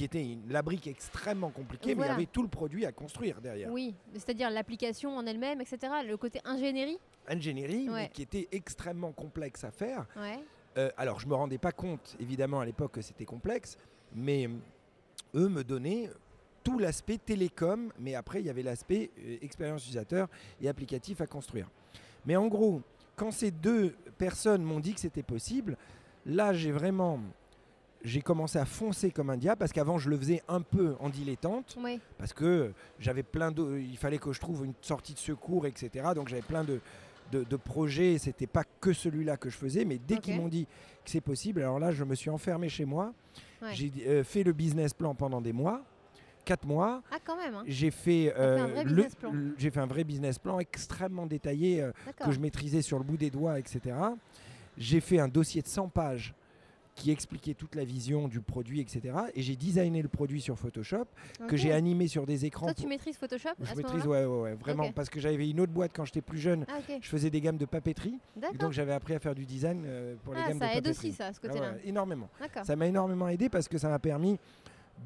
[0.00, 2.92] qui était une, la brique extrêmement compliquée, mais il y avait tout le produit à
[2.92, 3.70] construire derrière.
[3.70, 5.92] Oui, c'est-à-dire l'application en elle-même, etc.
[6.06, 6.98] Le côté ingénierie.
[7.28, 10.06] Ingénierie, mais qui était extrêmement complexe à faire.
[10.16, 10.42] Ouais.
[10.78, 13.76] Euh, alors, je me rendais pas compte, évidemment, à l'époque, que c'était complexe,
[14.14, 14.52] mais euh,
[15.34, 16.08] eux me donnaient
[16.64, 20.28] tout l'aspect télécom, mais après, il y avait l'aspect euh, expérience utilisateur
[20.62, 21.68] et applicatif à construire.
[22.24, 22.80] Mais en gros,
[23.16, 25.76] quand ces deux personnes m'ont dit que c'était possible,
[26.24, 27.20] là, j'ai vraiment...
[28.02, 31.10] J'ai commencé à foncer comme un diable parce qu'avant je le faisais un peu en
[31.10, 31.76] dilettante
[32.16, 36.08] parce que j'avais plein de, il fallait que je trouve une sortie de secours, etc.
[36.14, 36.80] Donc j'avais plein de,
[37.30, 38.16] de, de projets.
[38.16, 40.64] C'était pas que celui-là que je faisais, mais dès qu'ils m'ont dit
[41.04, 43.12] que c'est possible, alors là je me suis enfermé chez moi.
[43.60, 43.74] Ouais.
[43.74, 45.82] J'ai euh, fait le business plan pendant des mois,
[46.46, 47.02] 4 mois.
[47.12, 47.54] Ah, quand même.
[47.54, 47.64] hein.
[47.66, 49.30] J'ai fait, euh, vrai le- business plan.
[49.30, 51.92] le- j'ai fait un vrai business plan extrêmement détaillé euh,
[52.24, 53.94] que je maîtrisais sur le bout des doigts, etc.
[54.78, 56.32] J'ai fait un dossier de 100 pages
[56.96, 59.14] qui expliquait toute la vision du produit, etc.
[59.34, 61.06] Et j'ai designé le produit sur Photoshop,
[61.48, 62.66] que j'ai animé sur des écrans.
[62.66, 65.48] Toi, tu maîtrises Photoshop à Je ce maîtrise, ouais, ouais, ouais, vraiment, parce que j'avais
[65.48, 66.66] une autre boîte quand j'étais plus jeune.
[66.68, 66.78] Ah.
[67.00, 68.18] Je faisais des gammes de papeterie,
[68.52, 70.74] et donc j'avais appris à faire du design euh, pour les Ah, gammes de ça
[70.74, 71.08] aide papeterie.
[71.08, 71.70] aussi, ça, ce Ah côté-là.
[71.72, 72.28] ouais, énormément.
[72.38, 72.64] D'accord.
[72.66, 74.38] Ça m'a énormément aidé parce que ça m'a permis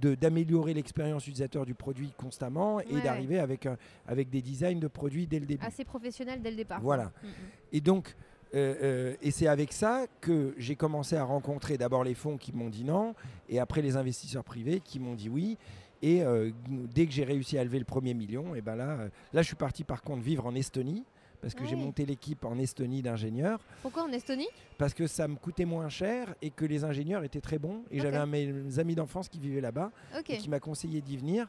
[0.01, 3.77] d'améliorer l'expérience utilisateur du produit constamment et Ouais, d'arriver avec, un-
[4.09, 5.65] avec des designs de produits dès le début.
[5.65, 6.81] Assez professionnel dès le départ.
[6.81, 7.05] Voilà.
[7.23, 7.31] Mm, mm.
[7.75, 8.17] Et donc,
[8.55, 12.53] euh, euh, et c'est avec ça que j'ai commencé à rencontrer d'abord les fonds qui
[12.53, 13.15] m'ont dit non,
[13.49, 15.59] et après les investisseurs privés qui m'ont dit oui.
[16.03, 19.43] Et euh, dès que j'ai réussi à lever le premier million, et ben là, là,
[19.43, 21.05] je suis parti par contre vivre en Estonie.
[21.41, 24.49] Parce que j'ai monté l'équipe en Estonie d'ingénieurs, Pourquoi en Estonie?
[24.79, 27.85] Parce que ça me coûtait moins cher et que les ingénieurs étaient très bons.
[27.91, 29.91] Et j'avais un de mes amis d'enfance qui vivait là-bas
[30.27, 31.47] et qui m'a conseillé d'y venir.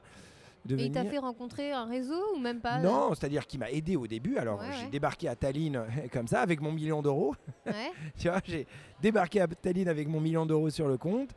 [0.65, 1.11] De Et il t'a venir.
[1.13, 4.37] fait rencontrer un réseau ou même pas Non, c'est-à-dire qu'il m'a aidé au début.
[4.37, 4.89] Alors, Ouais, j'ai ouais.
[4.89, 7.35] débarqué à Tallinn comme ça avec mon million d'euros.
[7.67, 7.91] Ouais.
[8.17, 8.65] Tu vois, j'ai
[9.01, 11.29] débarqué à Tallinn avec mon million d'euros sur le compte.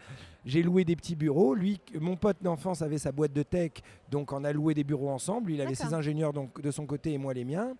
[0.46, 1.54] J'ai loué des petits bureaux.
[1.54, 3.72] Lui, mon pote d'enfance avait sa boîte de tech,
[4.10, 5.48] donc on a loué des bureaux ensemble.
[5.48, 7.74] Lui, il avait ses ingénieurs donc, de son côté et moi les miens.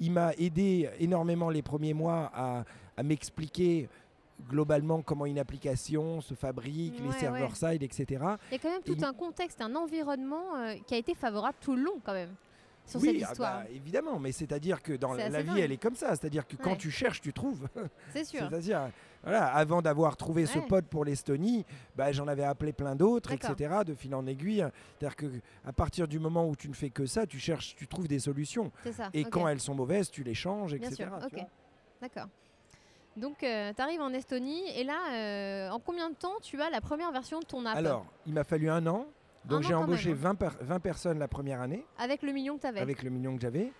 [0.00, 2.64] Il m'a aidé énormément les premiers mois à,
[2.96, 3.88] à m'expliquer
[4.48, 8.06] globalement comment une application se fabrique, les Ouais, serveurs side, etc.
[8.50, 11.14] Il y a quand même tout Et- un contexte, un environnement euh, qui a été
[11.14, 12.34] favorable tout le long quand même
[12.86, 13.58] sur oui, cette ah histoire.
[13.60, 15.58] bah, évidemment, mais c'est-à-dire que dans la, vie, dingue.
[15.58, 16.10] elle est comme ça.
[16.16, 16.76] C'est-à-dire que quand Ouais.
[16.78, 17.68] tu cherches, tu trouves.
[18.14, 18.40] C'est sûr.
[18.48, 18.90] C'est-à-dire,
[19.22, 20.66] voilà, avant d'avoir trouvé ce Ouais.
[20.66, 24.64] pote pour l'Estonie, bah, j'en avais appelé plein d'autres, etc., de fil en aiguille.
[24.98, 25.26] C'est-à-dire que
[25.66, 28.20] à partir du moment où tu ne fais que ça, tu cherches, tu trouves des
[28.20, 28.72] solutions.
[28.90, 29.10] Ça.
[29.12, 31.10] Et quand elles sont mauvaises, tu les changes, Bien etc.
[31.20, 31.28] sûr.
[31.28, 31.44] tu Ok.
[32.00, 32.28] D'accord.
[33.18, 33.46] Donc, tu
[33.82, 37.40] arrives en Estonie et là, euh, en combien de temps tu as la première version
[37.40, 39.06] de ton app Alors, il m'a fallu un an.
[39.44, 40.20] Donc j'ai embauché même, hein.
[40.30, 43.08] 20, per- 20 personnes la première année, Avec le million que tu avais avec le
[43.08, 43.72] million que j'avais.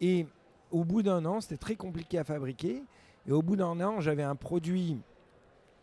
[0.00, 0.26] Et
[0.72, 2.82] au bout d'un an, c'était très compliqué à fabriquer.
[3.28, 4.98] Et au bout d'un an, j'avais un produit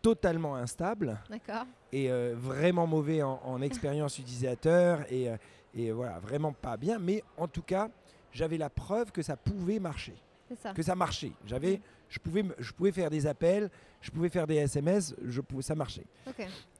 [0.02, 1.18] totalement instable.
[1.30, 1.64] D'accord.
[1.92, 5.36] et euh, vraiment mauvais en, en expérience utilisateur et, euh,
[5.74, 6.98] et voilà, vraiment pas bien.
[6.98, 7.88] Mais en tout cas,
[8.32, 10.14] j'avais la preuve que ça pouvait marcher,
[10.48, 10.72] C'est ça.
[10.74, 11.32] que ça marchait.
[11.46, 11.80] J'avais,
[12.14, 13.68] je pouvais, je pouvais faire des appels,
[14.00, 16.06] je pouvais faire des SMS, je pouvais, ça marchait.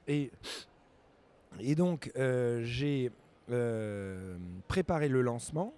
[0.07, 0.31] Et,
[1.59, 3.11] et donc, euh, j'ai
[3.51, 4.37] euh,
[4.69, 5.73] préparé le lancement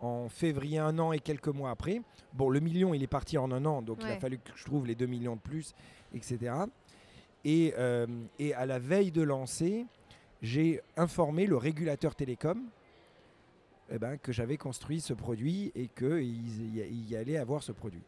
[0.00, 2.00] en février, un an et quelques mois après.
[2.32, 4.64] Bon, le million, il est parti en un an, donc il a fallu que je
[4.64, 5.74] trouve les 2 millions de plus,
[6.14, 6.54] etc.
[7.44, 8.06] Et, euh,
[8.38, 9.84] et à la veille de lancer,
[10.40, 12.62] j'ai informé le régulateur télécom
[13.90, 18.02] eh ben, que j'avais construit ce produit et qu'il y, y allait avoir ce produit.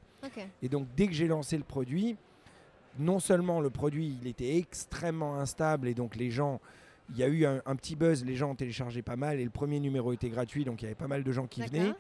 [0.63, 2.17] Et donc dès que j'ai lancé le produit,
[2.99, 6.61] non seulement le produit il était extrêmement instable et donc les gens,
[7.11, 9.45] il y a eu un, un petit buzz, les gens ont téléchargé pas mal et
[9.45, 11.93] le premier numéro était gratuit donc il y avait pas mal de gens qui venaient,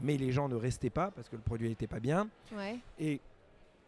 [0.00, 2.28] mais les gens ne restaient pas parce que le produit n'était pas bien.
[2.54, 2.78] Ouais.
[2.98, 3.20] Et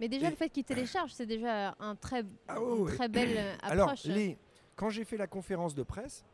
[0.00, 2.94] Mais déjà, Et- le fait qu'ils téléchargent, c'est déjà un très, Ah ouais, une ouais.
[2.94, 4.04] très belle alors approche.
[4.06, 4.36] les,
[4.74, 6.24] quand j'ai fait la conférence de presse,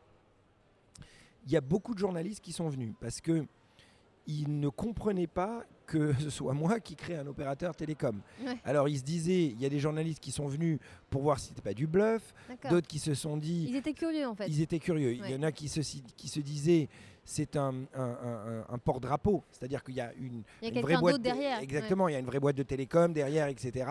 [1.45, 3.45] il y a beaucoup de journalistes qui sont venus parce que
[4.27, 8.21] ils ne comprenaient pas que ce soit moi qui crée un opérateur télécom.
[8.45, 8.55] Ouais.
[8.63, 11.47] Alors ils se disaient, il y a des journalistes qui sont venus pour voir si
[11.49, 12.33] c'était pas du bluff,
[12.69, 14.47] d'autres qui se sont dit, Ils étaient curieux en fait.
[14.47, 15.13] ils étaient curieux.
[15.13, 15.31] Il Ouais.
[15.31, 15.81] y en a qui se,
[16.15, 16.87] qui se disaient,
[17.23, 20.81] c'est un, un- un- un porte-drapeau, c'est-à-dire qu'il y a une, Il y a une
[20.81, 21.59] vraie boîte de- derrière.
[21.59, 23.85] Exactement, il y a une vraie boîte de télécom derrière, etc.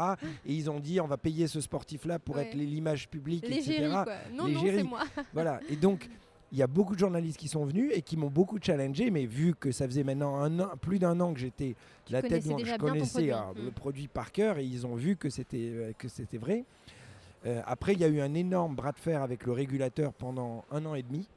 [0.44, 4.00] Et ils ont dit, on va payer ce sportif-là pour être l'image publique, L'égérie, etc.
[4.04, 4.14] quoi.
[4.34, 5.02] Non, non, c'est moi.
[5.32, 5.60] Voilà.
[5.68, 6.08] Et donc,
[6.52, 9.24] il y a beaucoup de journalistes qui sont venus et qui m'ont beaucoup challengé, mais
[9.26, 11.76] vu que ça faisait maintenant un an, plus d'un an que j'étais
[12.10, 13.64] la tête, déjà je connaissais alors, Mm.
[13.66, 16.64] le produit par cœur et ils ont vu que c'était euh, que c'était vrai.
[17.46, 20.64] Euh, après, il y a eu un énorme bras de fer avec le régulateur pendant
[20.70, 21.28] un an et demi.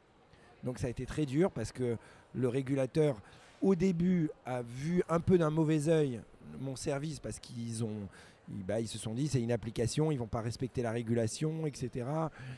[0.64, 1.98] Donc ça a été très dur parce que
[2.34, 3.22] le régulateur,
[3.62, 6.22] au début, a vu un peu d'un mauvais œil
[6.60, 8.08] mon service parce qu'ils ont,
[8.50, 11.66] ils, bah, ils se sont dit c'est une application, ils vont pas respecter la régulation,
[11.66, 12.06] etc.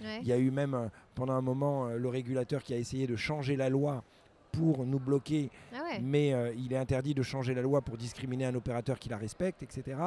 [0.01, 0.19] Ouais.
[0.21, 3.07] Il y a eu même euh, pendant un moment euh, le régulateur qui a essayé
[3.07, 4.03] de changer la loi
[4.51, 5.99] pour nous bloquer, Ah ouais.
[6.01, 9.17] mais euh, il est interdit de changer la loi pour discriminer un opérateur qui la
[9.17, 9.97] respecte, etc.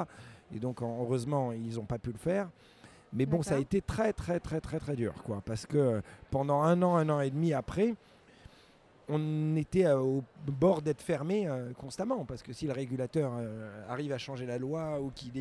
[0.54, 2.48] Et donc en- heureusement ils n'ont pas pu le faire.
[3.12, 6.60] Mais bon, ça a été très très très très très dur, quoi, parce que pendant
[6.62, 7.94] un an, un an et demi après,
[9.09, 13.85] on était euh, au bord d'être fermé euh, constamment, parce que si le régulateur euh,
[13.88, 15.33] arrive à changer la loi ou qu'il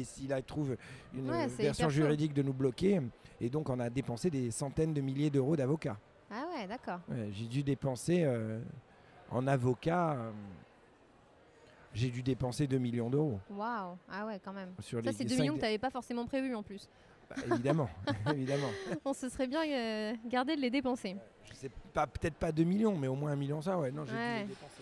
[0.46, 0.78] trouve
[1.14, 3.02] une Ouais, version juridique de nous bloquer,
[3.42, 5.98] et donc on a dépensé des centaines de milliers d'euros d'avocats.
[6.32, 7.00] Ah ouais, d'accord.
[7.10, 8.60] Ouais, j'ai dû dépenser euh,
[9.32, 10.32] en avocat, euh,
[11.94, 13.40] j'ai dû dépenser 2 millions d'euros.
[13.50, 13.98] Waouh.
[14.10, 14.72] Ah ouais, quand même.
[14.80, 16.88] Sur Ça, c'est 2 cinq millions que tu n'avais pas forcément prévu en plus.
[17.30, 17.90] Bah, évidemment,
[18.32, 18.70] évidemment.
[19.06, 21.16] On se serait bien euh, gardé de les dépenser.
[21.50, 23.92] Je sais pas, peut-être pas 2 millions, mais au moins 1 million ça, ouais.
[23.92, 24.44] Non, j'ai dû Ouais.
[24.48, 24.82] dépenser.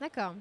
[0.00, 0.34] D'accord.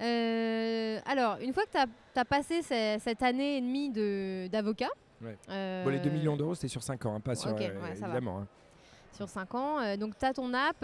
[0.00, 4.88] Euh, alors, une fois que tu as, passé ce- cette année et demie de- d'avocat,
[5.22, 5.36] Ouais.
[5.50, 7.50] euh, Bon, les 2 millions d'euros, c'était sur 5 ans, hein, pas sur.
[7.52, 8.38] ok, euh, ouais, évidemment.
[8.40, 8.46] hein.
[9.14, 10.78] sur 5 ans, donc tu as ton app,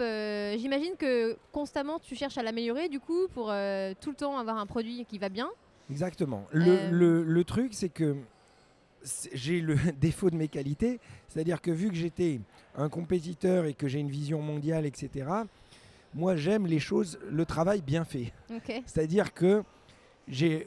[0.59, 4.67] j'imagine que constamment tu cherches à l'améliorer du coup pour tout le temps avoir un
[4.67, 5.49] produit qui va bien.
[5.89, 6.45] Exactement.
[6.51, 8.15] Le, le- le truc, c'est que
[9.33, 12.39] j'ai le défaut de mes qualités, c'est-à-dire que vu que j'étais
[12.75, 15.27] un compétiteur et que j'ai une vision mondiale, etc.,
[16.13, 18.33] moi j'aime les choses, le travail bien fait.
[18.85, 19.63] C'est-à-dire que
[20.27, 20.65] j'ai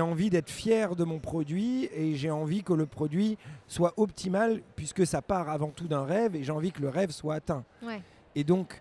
[0.00, 5.06] envie d'être fier de mon produit et j'ai envie que le produit soit optimal puisque
[5.06, 7.64] ça part avant tout d'un rêve et j'ai envie que le rêve soit atteint.
[7.82, 8.00] Ouais.
[8.34, 8.80] Et donc,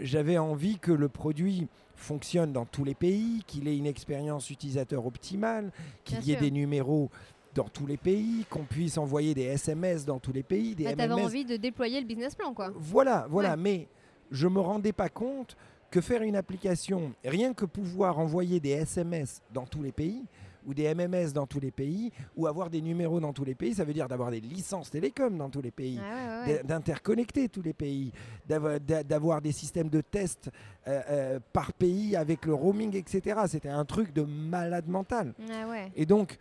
[0.00, 5.06] j'avais envie que le produit fonctionne dans tous les pays, qu'il ait une expérience utilisateur
[5.06, 5.70] optimale,
[6.04, 6.42] qu'il y ait sûr.
[6.42, 7.10] des numéros
[7.54, 11.06] dans tous les pays, qu'on puisse envoyer des SMS dans tous les pays, des Bah,
[11.06, 11.22] MMS.
[11.24, 12.72] envie de déployer le business plan quoi.
[12.74, 13.50] Voilà, voilà.
[13.50, 13.56] Ouais.
[13.56, 13.88] Mais
[14.30, 15.56] je me rendais pas compte
[15.90, 20.24] que faire une application, rien que pouvoir envoyer des SMS dans tous les pays,
[20.66, 23.74] ou des MMS dans tous les pays, ou avoir des numéros dans tous les pays,
[23.74, 27.48] ça veut dire d'avoir des licences télécom dans tous les pays Ah ouais, ouais, d'interconnecter
[27.48, 28.12] tous les pays,
[28.48, 30.50] d'avoir- d'a- d'avoir des systèmes de tests
[30.88, 33.40] euh, euh, par pays avec le roaming, etc.
[33.48, 35.34] C'était un truc de malade mental.
[35.50, 35.92] Ah ouais.
[35.96, 36.38] Et donc,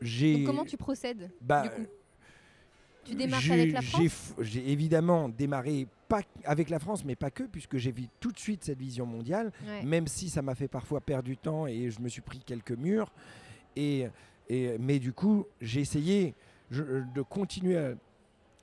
[0.00, 0.44] j'ai...
[0.44, 1.86] Comment tu procèdes bah, du coup?
[3.04, 4.34] Tu démarches j'ai- avec la France?
[4.40, 8.38] J'ai évidemment démarré pas avec la France, mais pas que, puisque j'ai vu tout de
[8.38, 9.82] suite cette vision mondiale, Ouais.
[9.84, 12.72] même si ça m'a fait parfois perdre du temps et je me suis pris quelques
[12.72, 13.10] murs.
[13.76, 14.08] Et,
[14.48, 16.34] et- mais du coup, j'ai essayé
[16.70, 17.94] je- de continuer à,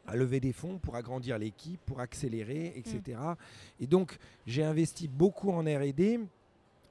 [0.08, 3.20] à lever des fonds pour agrandir l'équipe, pour accélérer, etc.
[3.80, 6.20] Et donc, j'ai investi beaucoup en RD.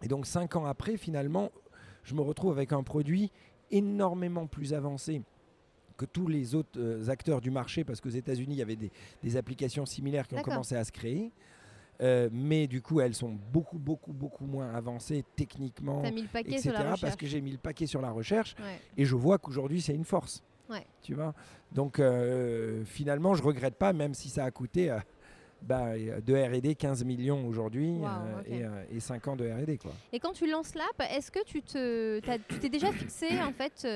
[0.03, 1.51] Et donc, cinq ans après, finalement,
[2.03, 3.31] je me retrouve avec un produit
[3.71, 5.23] énormément plus avancé
[5.97, 8.91] que tous les autres euh, acteurs du marché, parce qu'aux États-Unis, il y avait des,
[9.23, 11.33] des applications similaires qui ont commencé à se créer.
[12.03, 16.51] Euh, mais du coup, elles sont beaucoup, beaucoup, beaucoup moins avancées techniquement, mis le paquet
[16.51, 16.63] etc.
[16.63, 17.01] sur la recherche.
[17.01, 18.79] Parce que j'ai mis le paquet sur la recherche Ouais.
[18.99, 20.43] et je vois qu'aujourd'hui, c'est une force.
[20.69, 20.85] Ouais.
[21.01, 21.33] Tu vois?
[21.73, 24.99] Donc, euh, finalement, je regrette pas, même si ça a coûté euh,
[25.63, 28.09] bah, de R&D 15 millions aujourd'hui Wow,
[28.47, 29.79] et, et 5 ans de R&D.
[30.13, 32.21] Et quand tu lances l'app, est-ce que tu te,
[32.61, 33.87] t'es déjà fixé en fait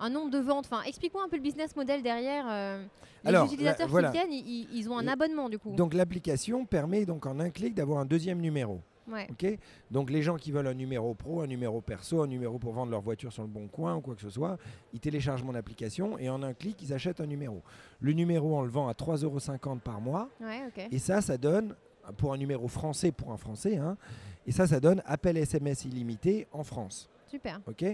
[0.00, 2.46] un nombre de ventes Enfin, explique-moi un peu le business model derrière.
[2.48, 2.82] euh,
[3.24, 4.08] les Alors, utilisateurs la- voilà.
[4.10, 5.74] qui viennent, ils, ils ont un Le- abonnement du coup.
[5.74, 8.80] Donc, l'application permet donc en un clic d'avoir un deuxième numéro.
[9.12, 9.28] ouais.
[9.90, 12.90] Donc les gens qui veulent un numéro pro, un numéro perso, un numéro pour vendre
[12.92, 14.56] leur voiture sur le bon coin ou quoi que ce soit,
[14.94, 17.60] ils téléchargent mon application et en un clic, ils achètent un numéro.
[18.00, 20.28] Le numéro, on le vend à 3,50 euros par mois.
[20.40, 20.62] Ouais.
[20.92, 21.74] Et ça, ça donne,
[22.16, 23.96] pour un numéro français, pour un français, hein,
[24.46, 27.08] et ça, ça donne appel SMS illimité en France.
[27.26, 27.60] Super.
[27.68, 27.84] ok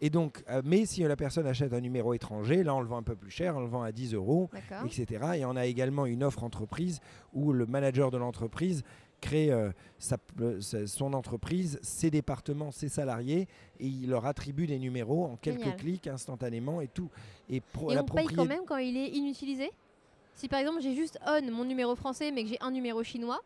[0.00, 2.98] et donc, euh, mais si la personne achète un numéro étranger, là on le vend
[2.98, 4.48] un peu plus cher, on le vend à 10 euros,
[4.86, 5.24] etc.
[5.38, 7.00] Et on a également une offre entreprise
[7.32, 8.82] où le manager de l'entreprise
[9.22, 13.48] crée euh, sa- euh, son entreprise, ses départements, ses salariés,
[13.80, 17.08] et il leur attribue des numéros en quelques clics instantanément et tout.
[17.48, 19.70] Et, pro- Et la on paye quand même quand il est inutilisé?
[20.34, 23.40] Si par exemple j'ai juste on mon numéro français mais que j'ai un numéro chinois,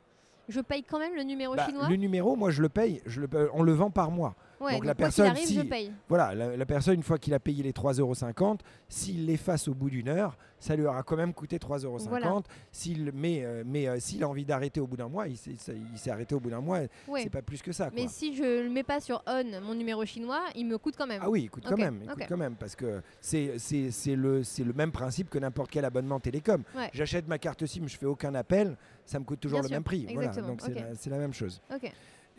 [0.49, 1.89] je paye quand même le numéro Bah, chinois?
[1.89, 4.35] le numéro, moi je le paye, je le, paye- on le vend par mois.
[4.61, 5.91] Ouais, donc la personne, arrive, si- je paye.
[6.09, 8.57] Voilà, la, la personne, une fois qu'il a payé les 3,50 euros,
[8.89, 11.99] s'il l'efface au bout d'une heure, ça lui aura quand même coûté 3,50 euros.
[12.09, 12.35] Voilà.
[12.71, 15.57] S'il, mais euh, mais euh, s'il a envie d'arrêter au bout d'un mois, il s'est,
[15.57, 17.23] ça- il s'est arrêté au bout d'un mois, Ouais.
[17.23, 17.91] c'est pas plus que ça.
[17.95, 21.07] Mais si je le mets pas sur on mon numéro chinois, il me coûte quand
[21.07, 21.23] même.
[21.25, 22.17] Ah oui, il coûte quand même, il ok.
[22.19, 25.71] coûte quand même, parce que c'est, c'est, c'est le, c'est le même principe que n'importe
[25.71, 26.63] quel abonnement télécom.
[26.77, 26.91] Ouais.
[26.93, 29.77] J'achète ma carte SIM, je fais aucun appel, ça me coûte toujours Bien le sûr,
[29.77, 30.07] même prix.
[30.13, 31.63] Voilà, donc c'est, la, c'est la même chose.
[31.75, 31.91] Ok.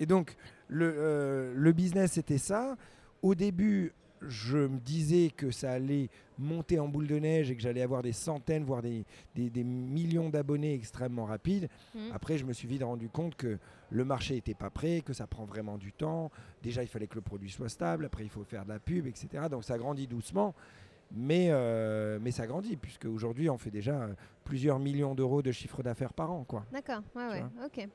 [0.02, 0.36] Et donc,
[0.68, 2.76] le, euh, le business, c'était ça.
[3.22, 3.94] Au début,
[4.28, 8.02] je me disais que ça allait monter en boule de neige et que j'allais avoir
[8.02, 11.70] des centaines, voire des, des- des millions d'abonnés extrêmement rapides.
[11.96, 12.12] Mhm.
[12.14, 13.58] Après, je me suis vite rendu compte que
[13.92, 16.32] le marché n'était pas prêt, que ça prend vraiment du temps.
[16.64, 18.06] Déjà, il fallait que le produit soit stable.
[18.06, 19.46] Après, il faut faire de la pub, etc.
[19.52, 20.56] Donc, ça grandit doucement.
[21.14, 24.08] Mais, euh, mais ça grandit, puisque aujourd'hui, on fait déjà
[24.46, 26.46] plusieurs millions d'euros de chiffre d'affaires par an.
[26.72, 27.88] D'accord, ouais, ouais, ok.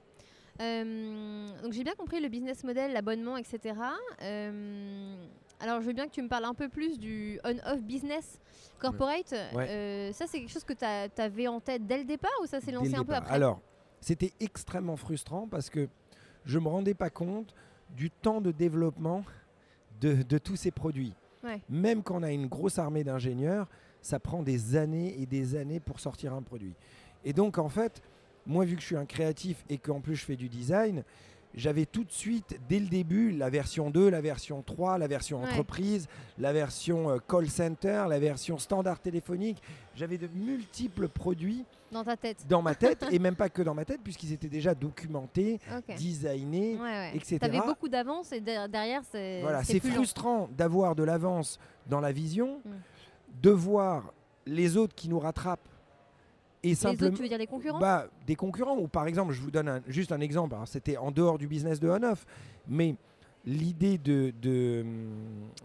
[0.61, 3.75] Euh, donc j'ai bien compris le business model, l'abonnement, etc.
[4.23, 5.15] Euh,
[5.61, 8.39] alors je veux bien que tu me parles un peu plus du on-off business
[8.79, 9.35] corporate.
[9.55, 9.69] Ouais.
[9.69, 12.61] Euh, ça c'est quelque chose que tu avais en tête dès le départ ou ça
[12.61, 13.35] s'est lancé un peu après?
[13.35, 13.61] Alors,
[14.01, 15.89] c'était extrêmement frustrant parce que
[16.45, 17.55] je ne me rendais pas compte
[17.97, 19.25] du temps de développement
[20.01, 21.15] de, de tous ces produits.
[21.45, 21.61] Ouais.
[21.69, 23.69] Même quand on a une grosse armée d'ingénieurs,
[24.03, 26.75] ça prend des années et des années pour sortir un produit.
[27.25, 28.03] Et donc, en fait,
[28.47, 31.03] moi, vu que je suis un créatif et qu'en plus je fais du design,
[31.55, 35.41] j'avais tout de suite, dès le début, la version 2, la version 3, la version
[35.43, 35.49] Ouais.
[35.49, 36.07] entreprise,
[36.39, 39.63] la version euh, call center, la version standard téléphonique.
[39.95, 42.47] J'avais de multiples produits Dans ta tête.
[42.47, 45.59] dans ma tête, et même pas que dans ma tête, puisqu'ils étaient déjà documentés,
[45.97, 47.13] designés, Ouais, ouais.
[47.17, 47.39] etc.
[47.39, 49.41] T'avais beaucoup d'avance et der- derrière, c'est.
[49.41, 52.71] Voilà, c'est frustrant d'avoir de l'avance dans la vision, Mm.
[53.43, 54.13] de voir
[54.47, 55.69] les autres qui nous rattrapent
[56.67, 59.33] et Les simplement autres, tu veux dire les concurrents bah, des concurrents ou par exemple,
[59.33, 60.55] je vous donne un- juste un exemple.
[60.55, 62.25] Alors, c'était en dehors du business de on-off,
[62.69, 62.95] mais
[63.45, 64.85] l'idée de, de, euh,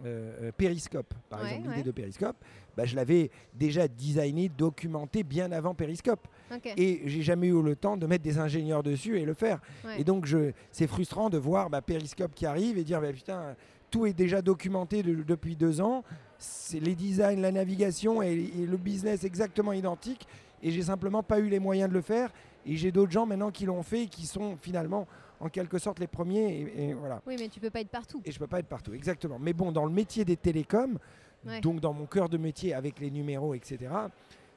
[0.05, 1.75] euh, Periscope, par Ouais, exemple, ouais.
[1.77, 2.35] l'idée de Periscope,
[2.77, 6.27] bah, je l'avais déjà designé, documenté bien avant Periscope.
[6.53, 6.71] Ok.
[6.77, 9.59] Et j'ai jamais eu le temps de mettre des ingénieurs dessus et le faire.
[9.83, 9.99] Ouais.
[9.99, 10.27] Et donc,
[10.71, 13.55] c'est frustrant de voir bah, Periscope qui arrive et dire bah, putain,
[13.89, 16.03] tout est déjà documenté de- depuis deux ans.
[16.37, 20.27] C'est les designs, la navigation et, et le business exactement identiques.
[20.63, 22.31] Et j'ai simplement pas eu les moyens de le faire.
[22.65, 25.07] Et j'ai d'autres gens maintenant qui l'ont fait et qui sont finalement
[25.39, 26.61] en quelque sorte les premiers.
[26.75, 27.21] Et, et voilà.
[27.25, 28.21] Oui, mais tu peux pas être partout.
[28.25, 29.39] Et je peux pas être partout, exactement.
[29.39, 30.97] Mais bon, dans le métier des télécoms,
[31.43, 31.59] Ouais.
[31.59, 33.91] donc dans mon cœur de métier avec les numéros, etc.,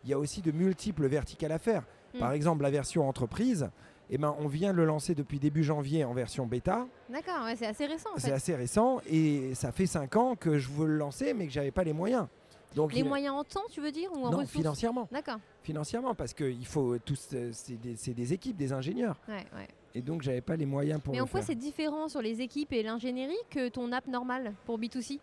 [0.05, 1.83] il y a aussi de multiples verticales à faire.
[2.13, 2.19] Mm.
[2.19, 3.71] Par exemple, la version entreprise,
[4.11, 6.87] eh ben, on vient de le lancer depuis début janvier en version bêta.
[7.09, 10.59] D'accord, ouais, c'est assez récent en C'est assez récent et ça fait 5 ans que
[10.59, 12.27] je veux le lancer, mais que j'avais pas les moyens.
[12.75, 14.51] Donc, Les il- moyens en temps, tu veux dire ou en non, ressources?
[14.53, 15.09] financièrement.
[15.13, 15.39] D'accord.
[15.63, 19.17] Financièrement, parce qu'il faut tous, euh, c'est des, équipes, des ingénieurs.
[19.29, 19.69] Ouais, ouais.
[19.95, 22.73] Et donc, j'avais pas les moyens pour Mais en quoi c'est différent sur les équipes
[22.73, 25.21] et l'ingénierie que ton app normale pour B2C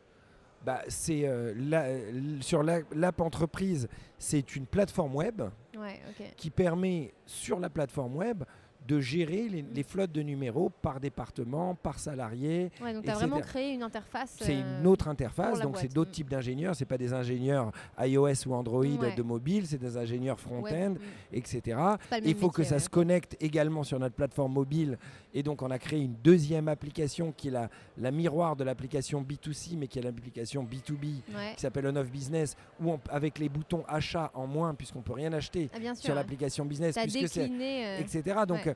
[0.64, 5.42] Bah, c'est euh, la- sur la- l'app entreprise, c'est une plateforme web
[5.78, 6.00] Ouais,
[6.38, 8.44] qui permet sur la plateforme web
[8.92, 12.72] de gérer les, les flottes de numéros par département, par salarié.
[12.84, 14.36] Ouais, donc tu as vraiment créé une interface.
[14.42, 16.76] C'est euh, une autre interface, donc c'est d'autres types d'ingénieurs.
[16.76, 19.16] C'est pas des ingénieurs iOS ou Android Ouais.
[19.16, 20.98] de mobile, c'est des ingénieurs front-end, Mm.
[21.36, 21.80] etc.
[22.26, 24.98] Il faut que ça se connecte également sur notre plateforme mobile.
[25.34, 29.22] Et donc, on a créé une deuxième application qui est la, la miroir de l'application
[29.22, 31.54] B2C, mais qui est l'application B2B, Ouais.
[31.56, 35.32] qui s'appelle On-Off Business, où on- avec les boutons achat en moins, puisqu'on peut rien
[35.34, 36.04] acheter Ah, bien sûr.
[36.06, 37.86] sur l'application business, puisque décliné.
[37.88, 38.40] euh, etc.
[38.48, 38.76] Donc, ouais.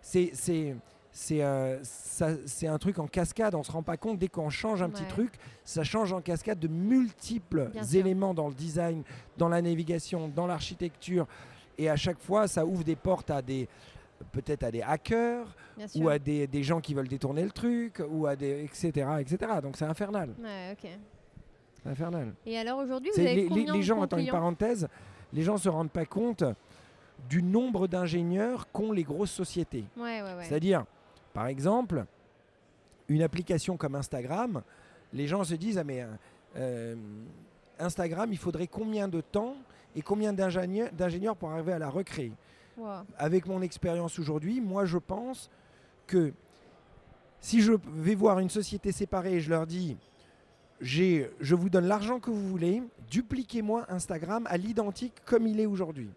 [0.00, 0.30] c'est
[1.14, 1.78] c'est euh,
[2.62, 3.54] un truc en cascade.
[3.54, 5.32] On se rend pas compte dès qu'on change un petit truc,
[5.64, 8.00] ça change en cascade de multiples Bien sûr.
[8.00, 9.02] éléments dans le design,
[9.36, 11.26] dans la navigation, dans l'architecture,
[11.78, 13.68] et à chaque fois, ça ouvre des portes à des
[14.32, 15.46] peut-être à des hackers
[15.96, 19.52] ou à des, des gens qui veulent détourner le truc ou à des etc etc.
[19.62, 20.90] Donc c'est infernal, Ouais, ok.
[21.84, 22.32] Infernal.
[22.46, 24.86] Et alors aujourd'hui, vous avez les, les- combien les de gens, attends une parenthèse,
[25.32, 26.44] les gens se rendent pas compte
[27.28, 29.84] du nombre d'ingénieurs qu'ont les grosses sociétés.
[29.96, 30.44] Ouais, ouais, ouais.
[30.44, 30.84] C'est-à-dire,
[31.32, 32.04] par exemple,
[33.08, 34.62] une application comme Instagram,
[35.12, 36.06] les gens se disent, ah mais euh,
[36.56, 36.94] euh,
[37.78, 39.56] Instagram, il faudrait combien de temps
[39.96, 42.32] et combien d'ingénieurs pour arriver à la recréer?
[42.76, 43.02] Wow.
[43.18, 45.50] Avec mon expérience aujourd'hui, moi je pense
[46.06, 46.32] que
[47.40, 49.96] si je vais voir une société séparée et je leur dis,
[50.80, 55.66] j'ai, je vous donne l'argent que vous voulez, dupliquez-moi Instagram à l'identique comme il est
[55.66, 56.10] aujourd'hui.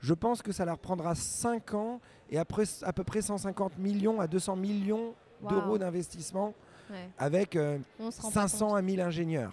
[0.00, 2.00] Je pense que ça leur prendra 5 ans
[2.30, 5.48] et après à peu près 150 millions à 200 millions Wow.
[5.50, 6.54] d'euros d'investissement
[6.88, 7.08] Ouais.
[7.18, 8.76] avec euh, On se rend pas 500 compte.
[8.78, 9.52] à 1000 ingénieurs.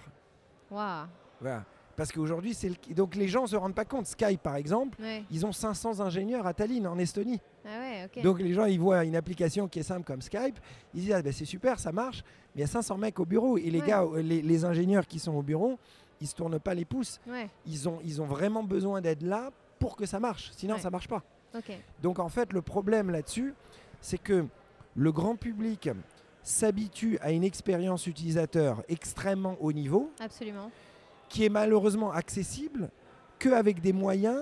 [0.69, 1.07] Voilà.
[1.99, 2.95] Parce qu'aujourd'hui, c'est le...
[2.95, 4.05] donc les gens ne se rendent pas compte.
[4.07, 5.21] Skype, par exemple, Ouais.
[5.29, 7.41] ils ont 500 ingénieurs à Tallinn, en Estonie.
[7.65, 8.21] Ah ouais.
[8.23, 10.57] Donc les gens, ils voient une application qui est simple comme Skype,
[10.93, 12.23] ils disent ah, ben, c'est super, ça marche,
[12.55, 13.87] mais il y a 500 mecs au bureau et les Ouais.
[13.87, 15.77] gars, euh, les, les ingénieurs qui sont au bureau,
[16.21, 17.19] ils se tournent pas les pouces.
[17.65, 21.09] Ils ont, ils ont vraiment besoin d'être là pour que ça marche, sinon ça marche
[21.09, 21.21] pas.
[22.01, 23.53] Donc en fait, le problème là-dessus,
[23.99, 24.45] c'est que
[24.95, 25.89] le grand public
[26.43, 30.71] s'habitue à une expérience utilisateur extrêmement haut niveau, Absolument.
[31.29, 32.89] Qui est malheureusement accessible
[33.37, 34.41] qu'avec des moyens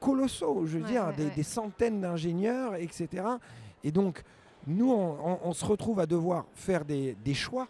[0.00, 1.32] colossaux, je veux Ouais, dire, ouais, des, ouais.
[1.34, 3.24] des centaines d'ingénieurs, etc.
[3.84, 4.22] Et donc,
[4.66, 7.66] nous, on, on- on se retrouve à devoir faire des, des choix,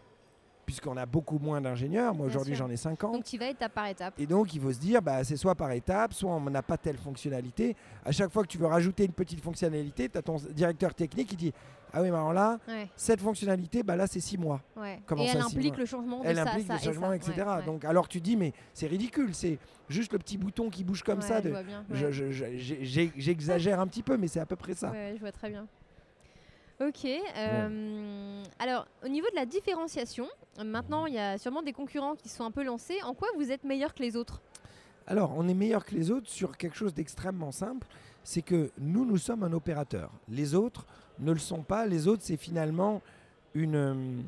[0.66, 2.14] puisqu'on a beaucoup moins d'ingénieurs.
[2.14, 3.12] Moi, aujourd'hui, j'en ai 50.
[3.14, 4.12] Donc tu vas étape par étape.
[4.18, 6.76] Et donc, il faut se dire, bah, c'est soit par étape, soit on n'a pas
[6.76, 7.74] telle fonctionnalité.
[8.04, 11.28] À chaque fois que tu veux rajouter une petite fonctionnalité, tu as ton directeur technique
[11.28, 11.52] qui dit,
[11.92, 14.60] ah oui, mais alors là, Ouais, cette fonctionnalité, bah, là, c'est six mois.
[14.76, 15.00] ouais.
[15.06, 17.12] Comment et ça, elle implique mois le changement de Elle ça, implique ça le changement,
[17.12, 17.32] etc.
[17.58, 17.64] Ouais.
[17.64, 19.58] Donc, alors tu dis, mais c'est ridicule, c'est
[19.88, 21.38] juste le petit bouton qui bouge comme ça.
[21.40, 21.84] je de- vois bien.
[21.90, 24.92] je- je- J'exagère un petit peu, mais c'est à peu près ça.
[25.14, 25.66] Je vois très bien.
[26.80, 27.04] Ok.
[27.36, 30.28] euh, Alors, au niveau de la différenciation,
[30.64, 32.98] maintenant, il y a sûrement des concurrents qui sont un peu lancés.
[33.02, 34.40] En quoi vous êtes meilleur que les autres?
[35.08, 37.86] Alors, on est meilleur que les autres sur quelque chose d'extrêmement simple,
[38.22, 40.12] c'est que nous, nous sommes un opérateur.
[40.28, 40.86] Les autres
[41.20, 41.86] ne le sont pas.
[41.86, 43.00] Les autres, c'est finalement
[43.54, 44.22] une,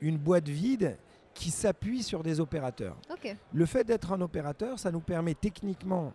[0.00, 0.96] une boîte vide
[1.34, 2.96] qui s'appuie sur des opérateurs.
[3.52, 6.12] Le fait d'être un opérateur, ça nous permet techniquement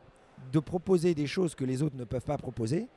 [0.52, 2.88] de proposer des choses que les autres ne peuvent pas proposer.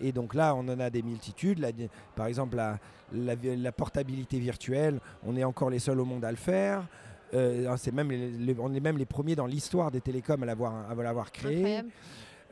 [0.00, 1.58] Et donc là, on en a des multitudes.
[1.58, 1.70] La-
[2.14, 2.78] par exemple, la,
[3.12, 6.86] la- la portabilité virtuelle, on est encore les seuls au monde à le faire.
[7.34, 10.90] Euh, même les- les- on est même les premiers dans l'histoire des télécoms à l'avoir,
[10.90, 11.62] à l'avoir créé.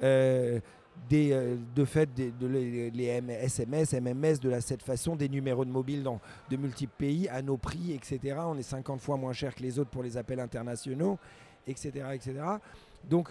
[0.02, 0.60] Euh,
[1.08, 5.64] des, euh, de fait des, de les, SMS, MMS de la, cette façon, des numéros
[5.64, 6.20] de mobile dans
[6.50, 8.36] de multiples pays à nos prix, etc.
[8.44, 11.18] On est 50 fois moins cher que les autres pour les appels internationaux,
[11.66, 11.92] etc.
[12.14, 12.34] etc.
[13.08, 13.28] Donc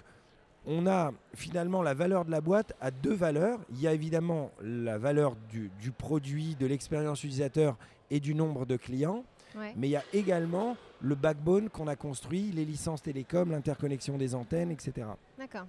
[0.65, 3.59] on a finalement la valeur de la boîte à deux valeurs.
[3.71, 7.77] Il y a évidemment la valeur du, du produit, de l'expérience utilisateur
[8.09, 9.23] et du nombre de clients,
[9.55, 9.73] Ouais.
[9.77, 14.35] mais il y a également le backbone qu'on a construit, les licences télécom, l'interconnexion des
[14.35, 15.07] antennes, etc.
[15.37, 15.65] D'accord.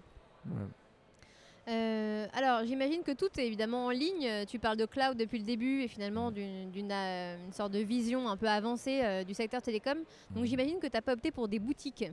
[1.69, 4.45] Euh, alors, j'imagine que tout est évidemment en ligne.
[4.47, 8.29] Tu parles de cloud depuis le début et finalement d'une d'une, euh, sorte de vision
[8.29, 9.99] un peu avancée euh, du secteur télécom.
[10.31, 10.47] Donc, Mhm.
[10.47, 12.05] j'imagine que tu n'as pas opté pour des boutiques.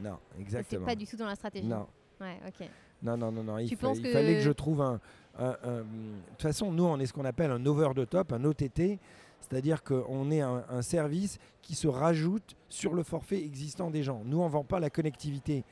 [0.00, 0.86] Non, Ça, C'est exactement.
[0.86, 1.66] pas du tout dans la stratégie.
[1.66, 1.86] Non,
[2.20, 2.68] Ouais, ok.
[3.02, 3.58] non, non, non, non.
[3.58, 5.00] Il, Tu fa- penses il que- fallait que je trouve un.
[5.38, 5.84] De
[6.32, 8.98] toute façon, nous, on est ce qu'on appelle un over the top, un OTT,
[9.40, 14.22] c'est-à-dire qu'on est un, un service qui se rajoute sur le forfait existant des gens.
[14.24, 15.64] Nous, on ne vend pas la connectivité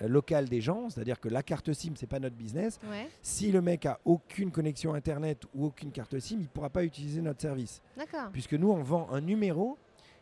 [0.00, 2.78] locale des gens, c'est-à-dire que la carte SIM, c'est pas notre business.
[2.90, 6.70] Ouais, Si le mec a aucune connexion Internet ou aucune carte SIM, il ne pourra
[6.70, 7.80] pas utiliser notre service.
[7.96, 8.30] d'accord.
[8.32, 9.78] Puisque nous, on vend un numéro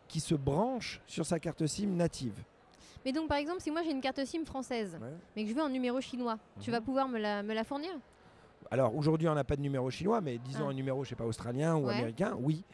[0.09, 2.35] qui se branche sur sa carte SIM native.
[3.05, 4.97] Mais donc, par exemple, si moi j'ai une carte SIM française,
[5.35, 6.77] mais que je veux un numéro chinois, tu Mhm.
[6.77, 7.91] vas pouvoir me la, me la fournir?
[8.73, 10.71] Alors aujourd'hui, on n'a pas de numéro chinois, mais disons Ah.
[10.71, 11.93] un numéro, je sais pas, australien ou Ouais.
[11.95, 12.65] américain, oui.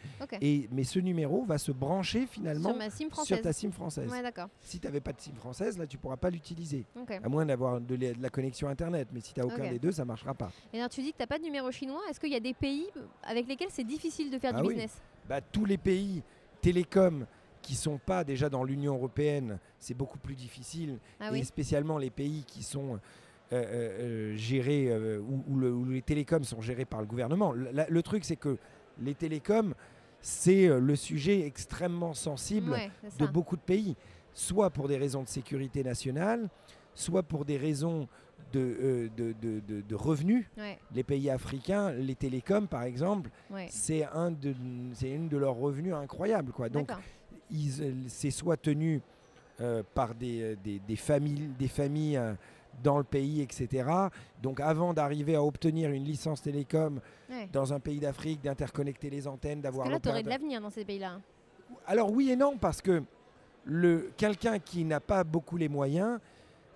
[0.40, 3.42] Et, mais ce numéro va se brancher finalement Sur ma SIM sur française.
[3.42, 4.08] ta SIM française.
[4.08, 4.22] Ouais.
[4.60, 6.84] Si tu n'avais pas de SIM française, là, tu pourras pas l'utiliser.
[6.94, 7.10] Ok.
[7.20, 9.08] À moins d'avoir de, la- de la connexion Internet.
[9.12, 10.52] Mais si tu n'as aucun des deux, ça marchera pas.
[10.72, 12.00] Et alors, tu dis que tu n'as pas de numéro chinois.
[12.08, 12.86] Est-ce qu'il y a des pays
[13.24, 14.74] avec lesquels c'est difficile de faire Ah du oui.
[14.74, 15.00] business?
[15.28, 16.22] Bah, tous les pays
[16.60, 17.26] télécoms
[17.60, 20.98] qui sont pas déjà dans l'Union européenne, c'est beaucoup plus difficile.
[21.18, 21.44] Ah et oui.
[21.44, 23.00] spécialement les pays qui sont
[24.36, 27.52] gérés, euh, où, où le- où les télécoms sont gérés par le gouvernement.
[27.52, 28.56] Le, la- le truc, c'est que
[29.00, 29.74] les télécoms,
[30.20, 33.96] c'est euh, le sujet extrêmement sensible Ouais, de beaucoup de pays,
[34.34, 36.48] soit pour des raisons de sécurité nationale,
[36.94, 38.08] soit pour des raisons
[38.52, 39.34] de, euh, de,
[39.82, 40.46] de- revenus.
[40.56, 43.66] Ouais, Les pays africains, les télécoms par exemple, ouais.
[43.70, 44.32] c'est un
[45.02, 46.52] une de leurs revenus incroyables.
[46.52, 46.68] Quoi.
[46.68, 49.00] Donc euh, c'est soit tenu
[49.60, 52.32] euh, par des, euh, des, des familles, des familles euh,
[52.82, 53.88] dans le pays, etc.
[54.42, 57.00] Donc avant d'arriver à obtenir une licence télécom
[57.30, 57.48] Ouais.
[57.52, 60.60] dans un pays d'Afrique, d'interconnecter les antennes, Parce d'avoir que là, tu aurais de l'avenir
[60.60, 61.20] dans ces pays-là.
[61.86, 63.02] Alors oui et non, parce que
[63.64, 66.18] le, quelqu'un qui n'a pas beaucoup les moyens,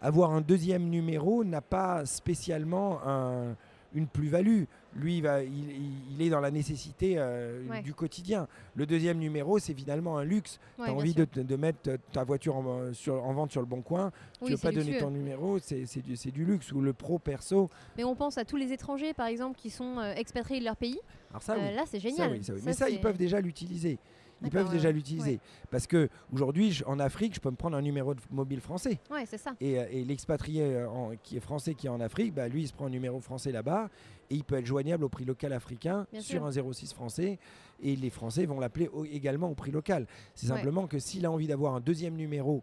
[0.02, 3.56] avoir un deuxième numéro n'a pas spécialement un-
[3.94, 4.64] une plus-value.
[4.94, 7.80] Lui, il, va- il- est dans la nécessité euh, Ouais.
[7.82, 8.46] du quotidien.
[8.74, 10.58] Le deuxième numéro, c'est finalement un luxe.
[10.78, 13.60] Ouais, tu as envie de, de mettre euh, ta voiture en, sur- en vente sur
[13.60, 15.84] le bon coin, Oui, tu veux pas donner ton numéro, c'est
[16.30, 16.72] du, luxe.
[16.72, 17.70] Ou le pro perso.
[17.96, 20.76] Mais on pense à tous les étrangers, par exemple, qui sont euh, expatriés de leur
[20.76, 20.98] pays.
[21.30, 21.74] Alors ça, Euh, oui.
[21.74, 22.32] là, c'est Ça, génial.
[22.32, 22.58] oui, ça, oui.
[22.60, 23.98] Ça, Mais ça, ils peuvent déjà l'utiliser.
[24.44, 24.92] Ils peuvent déjà ouais.
[24.94, 25.40] l'utiliser.
[25.70, 28.98] Parce que aujourd'hui, en Afrique, je peux me prendre un numéro de mobile français.
[29.10, 29.54] Ouais, c'est ça.
[29.60, 30.86] Et, euh, et l'expatrié euh,
[31.22, 33.52] qui est français qui est en Afrique, bah, lui, il se prend un numéro français
[33.52, 33.88] là-bas
[34.30, 36.64] et il peut être joignable au prix local africain Bien sur sûr.
[36.66, 37.38] un 06 français.
[37.82, 40.06] Et les Français vont l'appeler au- également au prix local.
[40.34, 42.62] C'est simplement que s'il a envie d'avoir un deuxième numéro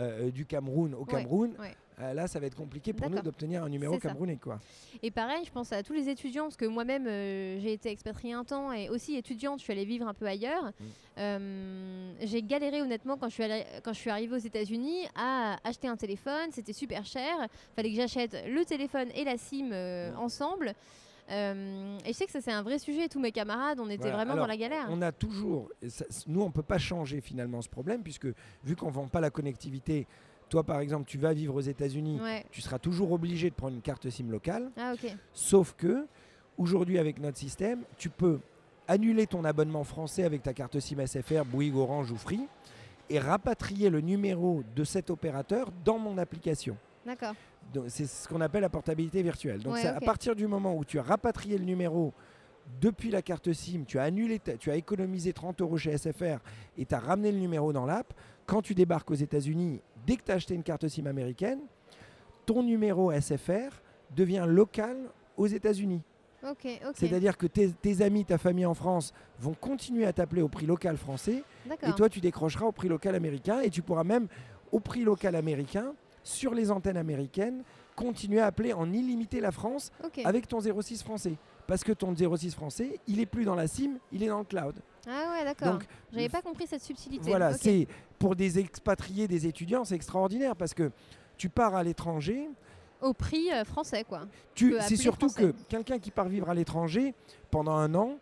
[0.00, 1.52] euh, du Cameroun au Cameroun.
[2.00, 4.36] Euh, là, ça va être compliqué pour nous d'obtenir un numéro camerounais.
[4.36, 4.58] Quoi.
[5.02, 8.34] Et pareil, je pense à tous les étudiants, parce que moi-même, euh, j'ai été expatriée
[8.34, 10.64] un temps et aussi étudiante, je suis allée vivre un peu ailleurs.
[10.64, 10.84] Mm.
[11.18, 15.56] Euh, j'ai galéré honnêtement quand je suis, allée- quand je suis arrivée aux États-Unis à
[15.64, 17.34] acheter un téléphone, c'était super cher.
[17.74, 20.18] fallait que j'achète le téléphone et la SIM Mm.
[20.18, 20.74] ensemble.
[21.30, 23.96] Euh, et je sais que ça c'est un vrai sujet, tous mes camarades, on était
[24.02, 24.16] Voilà.
[24.16, 24.86] vraiment Alors, dans la galère.
[24.90, 28.28] On a toujours, ça- nous on peut pas changer finalement ce problème puisque
[28.62, 30.06] vu qu'on vend pas la connectivité,
[30.48, 32.44] toi par exemple tu vas vivre aux États-Unis, Ouais.
[32.50, 34.70] tu seras toujours obligé de prendre une carte SIM locale.
[34.76, 34.94] Ah.
[35.32, 36.06] Sauf que
[36.58, 38.38] aujourd'hui avec notre système, tu peux
[38.88, 42.46] annuler ton abonnement français avec ta carte SIM SFR, Bouygues, Orange ou Free
[43.10, 46.76] et rapatrier le numéro de cet opérateur dans mon application.
[47.04, 47.34] D'accord.
[47.88, 49.60] C'est ce qu'on appelle la portabilité virtuelle.
[49.62, 52.12] Donc Ouais, à partir du moment où tu as rapatrié le numéro
[52.80, 56.38] depuis la carte SIM, tu as annulé, tu as économisé 30 euros chez SFR
[56.78, 58.12] et tu as ramené le numéro dans l'app.
[58.44, 61.60] Quand tu débarques aux États-Unis, dès que tu as acheté une carte SIM américaine,
[62.46, 63.82] ton numéro SFR
[64.14, 64.96] devient local
[65.36, 66.00] aux États-Unis.
[66.94, 70.66] C'est-à-dire que tes, tes amis, ta famille en France vont continuer à t'appeler au prix
[70.66, 71.42] local français
[71.88, 74.28] et toi tu décrocheras au prix local américain et tu pourras même
[74.70, 75.92] au prix local américain
[76.22, 77.62] sur les antennes américaines
[77.96, 79.90] continuer à appeler en illimité la France
[80.24, 81.34] avec ton 06 français.
[81.66, 84.44] Parce que ton 06 français, il est plus dans la SIM, il est dans le
[84.44, 84.74] cloud.
[85.08, 85.72] Ah ouais, d'accord.
[85.74, 87.28] Donc J'avais pas compris cette subtilité.
[87.28, 87.86] voilà, c'est
[88.18, 90.90] pour des expatriés, des étudiants, c'est extraordinaire parce que
[91.36, 92.48] tu pars à l'étranger,
[93.02, 94.22] au prix euh, français quoi.
[94.54, 95.52] c'est surtout français.
[95.52, 97.14] que quelqu'un qui part vivre à l'étranger
[97.50, 98.16] pendant un an,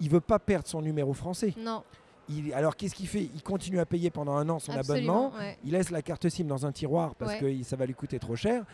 [0.00, 1.54] il veut pas perdre son numéro français.
[1.56, 1.82] Non,
[2.28, 3.30] Il- alors qu'est-ce qu'il fait?
[3.34, 5.28] Il continue à payer pendant un an son absolument.
[5.28, 5.38] abonnement.
[5.38, 5.56] ouais.
[5.64, 7.56] Il laisse la carte SIM dans un tiroir parce Ouais.
[7.58, 8.64] que ça va lui coûter trop cher.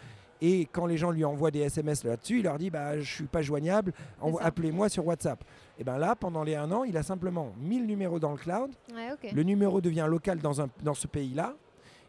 [0.41, 3.25] Et quand les gens lui envoient des SMS là-dessus, il leur dit bah, Je suis
[3.27, 3.93] pas joignable,
[4.41, 5.43] appelez-moi sur WhatsApp.
[5.79, 8.37] Et bien là, pendant les un an, il a simplement mis le numéro dans le
[8.37, 8.71] cloud.
[8.95, 9.33] Ouais.
[9.33, 11.55] Le numéro devient local dans, un, dans ce pays-là.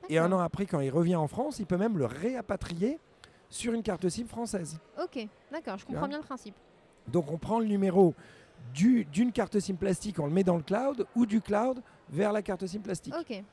[0.10, 3.00] Et un an après, quand il revient en France, il peut même le réapatrier
[3.50, 4.78] sur une carte SIM française.
[5.02, 6.56] Ok, d'accord, je comprends bien le principe.
[7.08, 8.14] Donc on prend le numéro
[8.74, 12.32] du- d'une carte SIM plastique, on le met dans le cloud, ou du cloud vers
[12.34, 13.14] la carte SIM plastique.
[13.20, 13.44] Ok.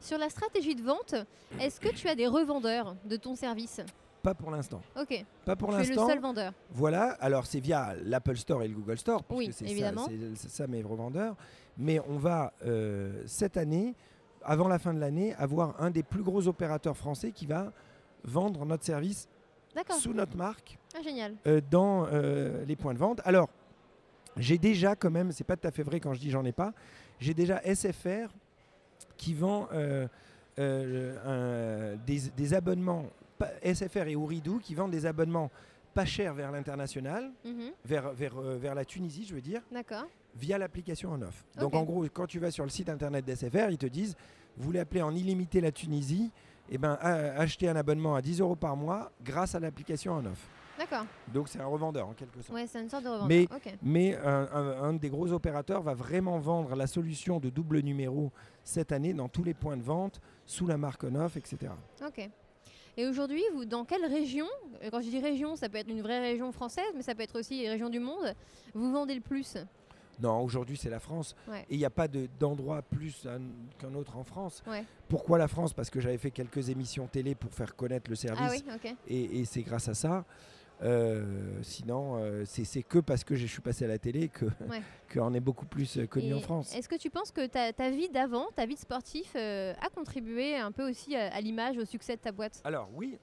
[0.00, 1.14] Sur la stratégie de vente,
[1.60, 3.80] est-ce que tu as des revendeurs de ton service?
[4.22, 4.80] Pas pour l'instant.
[5.00, 6.08] Ok, Pas pour tu es le l'instant.
[6.08, 6.52] seul vendeur.
[6.70, 10.06] Voilà, alors c'est via l'Apple Store et le Google Store, puisque Oui, c'est ça- évidemment.
[10.08, 11.36] c'est c'est ça mes revendeurs.
[11.78, 13.94] Mais on va euh, cette année,
[14.42, 17.72] avant la fin de l'année, avoir un des plus gros opérateurs français qui va
[18.24, 19.28] vendre notre service
[19.74, 19.96] D'accord.
[19.96, 21.34] sous notre marque Ah, génial.
[21.46, 23.20] euh, dans euh, les points de vente.
[23.24, 23.48] Alors,
[24.36, 26.52] j'ai déjà quand même, c'est pas tout à fait vrai quand je dis j'en ai
[26.52, 26.72] pas,
[27.20, 28.28] j'ai déjà SFR
[29.16, 30.06] qui vend euh,
[30.58, 33.06] euh, un- des, des abonnements,
[33.62, 35.50] SFR et Ouridou qui vendent des abonnements
[35.94, 39.62] pas chers vers l'international, Mhm, vers, vers, euh, vers la Tunisie, je veux dire,
[40.38, 41.44] via l'application en off.
[41.58, 44.14] Donc en gros, quand tu vas sur le site internet d'SFR, ils te disent,
[44.58, 46.30] vous voulez appeler en illimité la Tunisie,
[46.70, 50.26] et ben, a- achetez un abonnement à 10 euros par mois grâce à l'application en
[50.26, 50.48] off.
[50.78, 51.06] D'accord.
[51.32, 52.54] Donc c'est un revendeur en quelque sorte.
[52.54, 53.28] Ouais, c'est une sorte de revendeur.
[53.82, 58.30] Mais- un, un- un des gros opérateurs va vraiment vendre la solution de double numéro
[58.64, 61.72] cette année dans tous les points de vente, sous la marque on-off, etc.
[62.06, 62.28] Ok.
[62.98, 64.46] Et aujourd'hui, vous, dans quelle région
[64.82, 67.22] euh, Quand je dis région, ça peut être une vraie région française, mais ça peut
[67.22, 68.34] être aussi les régions du monde.
[68.74, 69.56] Vous vendez le plus?
[70.18, 71.36] Non, aujourd'hui c'est la France.
[71.46, 71.60] Ouais.
[71.68, 73.42] Et il n'y a pas de- d'endroit plus un-
[73.78, 74.62] qu'un autre en France.
[74.66, 74.82] Ouais.
[75.10, 75.74] Pourquoi la France?
[75.74, 78.40] Parce que j'avais fait quelques émissions télé pour faire connaître le service.
[78.42, 78.94] Ah oui, ok.
[79.08, 80.24] Et, et c'est grâce à ça.
[80.82, 81.24] Euh,
[81.62, 84.82] sinon, euh, c'est que parce que je suis passé à la télé que Ouais.
[85.12, 86.74] qu'on est beaucoup plus euh, connu Et en France.
[86.76, 89.88] Est-ce que tu penses que ta, ta vie d'avant, ta vie de sportif, euh, a
[89.88, 92.60] contribué un peu aussi à, à l'image, au succès de ta boîte?
[92.64, 93.18] Alors oui,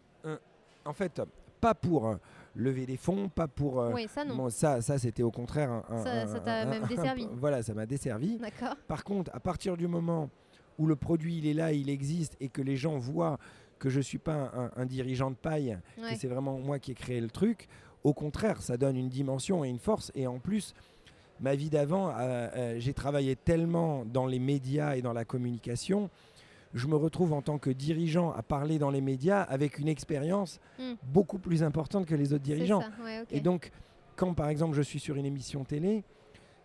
[0.86, 1.22] en fait,
[1.62, 2.18] pas pour
[2.56, 3.80] lever des fonds, pas pour...
[3.82, 4.36] euh, Oui, ça non.
[4.36, 6.04] bon, ça, ça c'était au contraire un...
[6.04, 7.28] Ça- t'a même un- desservi.
[7.34, 8.38] voilà, ça m'a desservi.
[8.38, 8.76] D'accord.
[8.88, 10.30] Par contre, à partir du moment
[10.80, 13.38] où le produit il est là, il existe et que les gens voient
[13.84, 16.14] que je suis pas un, un dirigeant de paille, Ouais.
[16.14, 17.68] que c'est vraiment moi qui ai créé le truc,
[18.06, 20.10] au contraire, ça donne une dimension et une force.
[20.16, 20.74] Et en plus,
[21.42, 22.14] ma vie d'avant, euh,
[22.56, 26.10] euh, j'ai travaillé tellement dans les médias et dans la communication.
[26.74, 30.62] Je me retrouve en tant que dirigeant à parler dans les médias avec une expérience
[30.80, 30.94] Hmm.
[31.12, 32.82] beaucoup plus importante que les autres dirigeants.
[32.82, 33.28] ça, ouais, ok.
[33.32, 33.70] Et donc,
[34.16, 36.04] quand par exemple je suis sur une émission télé,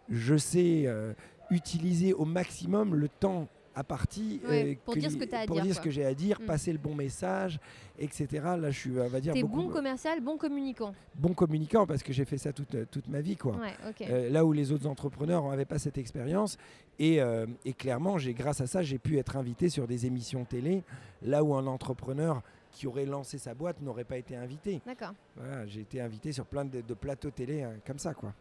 [0.08, 1.12] je sais euh,
[1.50, 3.48] utiliser au maximum le temps
[3.78, 5.84] à partie Ouais, pour dire ce que t'as à pour dire, dire ce quoi.
[5.84, 6.46] que j'ai à dire, Mm.
[6.46, 7.60] passer le bon message,
[7.98, 8.26] etc.
[8.58, 10.92] Là, je suis, on va dire, T'es bon commercial, bon communicant.
[11.14, 13.56] bon communicant parce que j'ai fait ça toute, toute ma vie, quoi.
[13.56, 13.74] Ouais.
[14.10, 16.58] Euh, là où les autres entrepreneurs n'avaient pas cette expérience.
[16.98, 20.44] Et, euh, et clairement, j'ai, grâce à ça, j'ai pu être invité sur des émissions
[20.44, 20.82] télé,
[21.22, 24.80] là où un entrepreneur qui aurait lancé sa boîte n'aurait pas été invité.
[24.84, 25.12] D'accord.
[25.36, 28.34] Voilà, j'ai été invité sur plein de, de plateaux télé hein, comme ça, quoi.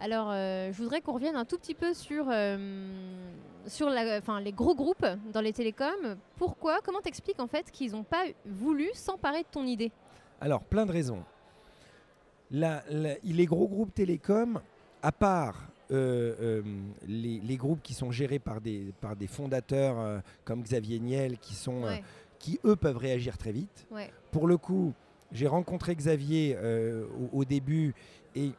[0.00, 2.56] Alors, euh, je voudrais qu'on revienne un tout petit peu sur, euh,
[3.66, 6.16] sur la, enfin, les gros groupes dans les télécoms.
[6.36, 9.90] Pourquoi Comment t'expliques en fait qu'ils n'ont pas voulu s'emparer de ton idée?
[10.40, 11.22] Alors, plein de raisons.
[12.50, 14.60] La- la- les gros groupes télécoms,
[15.02, 16.62] à part euh, euh,
[17.06, 21.38] les, les groupes qui sont gérés par des, par des fondateurs euh, comme Xavier Niel,
[21.38, 22.02] qui, sont, Ouais,
[22.38, 23.86] qui eux peuvent réagir très vite.
[23.90, 24.10] ouais.
[24.30, 24.92] Pour le coup,
[25.32, 26.56] j'ai rencontré Xavier
[27.32, 27.94] au, au début
[28.34, 28.52] et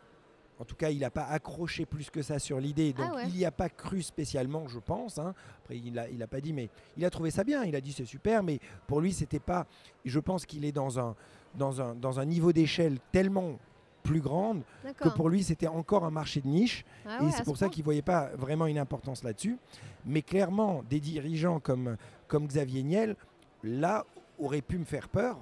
[0.63, 2.93] en tout cas, il n'a pas accroché plus que ça sur l'idée.
[2.93, 3.23] Donc, Ah ouais.
[3.27, 5.19] il n'y a pas cru spécialement, je pense.
[5.19, 5.33] hein.
[5.61, 7.65] Après, il n'a il a pas dit, mais il a trouvé ça bien.
[7.65, 9.67] Il a dit c'est super, mais pour lui, c'était pas.
[10.05, 11.15] Je pense qu'il est dans un,
[11.55, 13.59] dans un, dans un niveau d'échelle tellement
[14.03, 14.63] plus grande
[14.99, 16.85] que pour lui, c'était encore un marché de niche.
[17.05, 19.57] Ah et ouais, c'est pour ce ça qu'il ne voyait pas vraiment une importance là-dessus.
[20.05, 21.97] Mais clairement, des dirigeants comme,
[22.27, 23.15] comme Xavier Niel,
[23.63, 24.05] là,
[24.39, 25.37] auraient pu me faire peur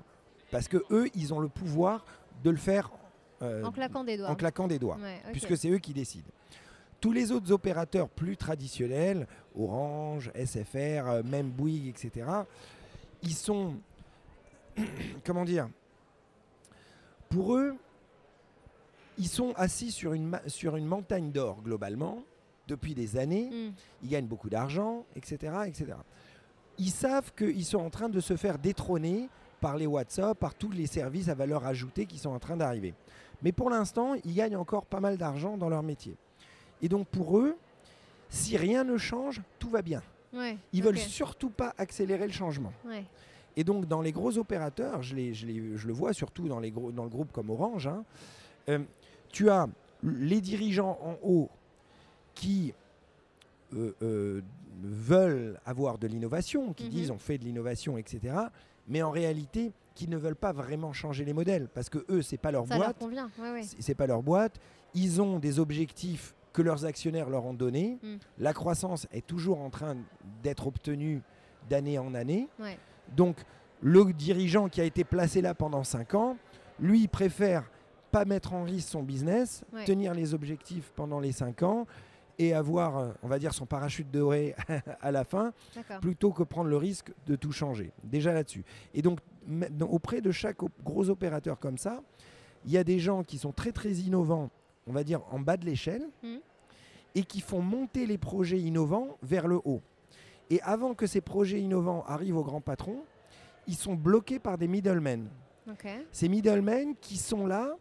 [0.52, 2.06] parce que eux, ils ont le pouvoir
[2.44, 2.92] de le faire
[3.42, 4.30] euh, En claquant des doigts.
[4.30, 5.32] en claquant des doigts, Ouais, ok.
[5.32, 6.28] puisque c'est eux qui décident.
[7.00, 9.28] Tous les autres opérateurs plus traditionnels,
[9.58, 12.26] Orange, SFR, euh, même Bouygues, etc.,
[13.24, 13.76] ils sont,
[15.26, 15.68] comment dire,
[17.30, 17.76] pour eux,
[19.18, 22.24] ils sont assis sur une, ma- sur une montagne d'or globalement
[22.68, 23.72] depuis des années Hmm.
[24.04, 25.94] ils gagnent beaucoup d'argent, etc., etc.
[26.78, 29.28] Ils savent qu'ils sont en train de se faire détrôner
[29.60, 32.94] par les WhatsApp, par tous les services à valeur ajoutée qui sont en train d'arriver.
[33.44, 36.16] Mais pour l'instant, ils gagnent encore pas mal d'argent dans leur métier.
[36.82, 37.56] Et donc pour eux,
[38.30, 40.02] si rien ne change, tout va bien.
[40.34, 42.72] Ouais, Ils veulent surtout pas accélérer le changement.
[42.86, 43.04] Ouais.
[43.58, 46.60] Et donc, dans les gros opérateurs, je, les- je les- je le vois surtout dans,
[46.62, 48.06] les gros, dans le groupe comme Orange, hein,
[48.70, 48.80] euh,
[49.30, 49.68] tu as
[50.04, 51.50] les dirigeants en haut
[52.34, 52.74] qui
[53.74, 54.42] euh, euh,
[54.84, 56.90] veulent avoir de l'innovation, qui Mhm.
[56.90, 58.34] disent on fait de l'innovation, etc.
[58.88, 62.38] Mais en réalité, qui ne veulent pas vraiment changer les modèles parce que eux, c'est
[62.38, 63.30] pas leur Ça leur boîte, convient.
[63.40, 63.64] Ouais, ouais.
[63.80, 64.60] c'est pas leur boîte.
[64.94, 67.98] Ils ont des objectifs que leurs actionnaires leur ont donnés.
[68.02, 68.16] Mm.
[68.40, 69.96] La croissance est toujours en train
[70.44, 71.22] d'être obtenue
[71.70, 72.48] d'année en année.
[72.60, 72.78] Ouais.
[73.16, 73.38] Donc,
[73.82, 76.38] le dirigeant qui a été placé là pendant 5 ans,
[76.80, 77.70] lui, il préfère
[78.12, 81.88] pas mettre en risque son business, tenir les objectifs pendant les 5 ans
[82.40, 84.56] et avoir, euh, on va dire, son parachute doré
[85.02, 85.54] à la fin,
[86.00, 87.92] plutôt que prendre le risque de tout changer.
[88.04, 88.64] Déjà là-dessus.
[88.94, 89.20] Et donc,
[89.90, 92.02] auprès de chaque gros opérateur comme ça,
[92.66, 94.50] il y a des gens qui sont très très innovants,
[94.88, 96.40] on va dire en bas de l'échelle, Mhm.
[97.16, 99.82] et qui font monter les projets innovants vers le haut.
[100.50, 103.04] Et avant que ces projets innovants arrivent aux grands patrons,
[103.68, 105.28] ils sont bloqués par des middlemen.
[106.12, 107.76] Ces middlemen qui sont là,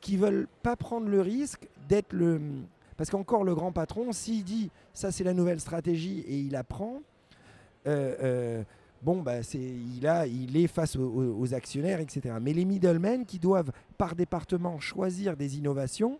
[0.00, 2.40] qui veulent pas prendre le risque d'être le...
[2.96, 7.00] Parce qu'encore le grand patron, s'il dit ça c'est la nouvelle stratégie et il apprend,
[7.86, 8.62] euh, euh,
[9.02, 12.36] bon bah c'est il a il est face aux, actionnaires etc.
[12.40, 16.18] Mais les middlemen qui doivent par département choisir des innovations,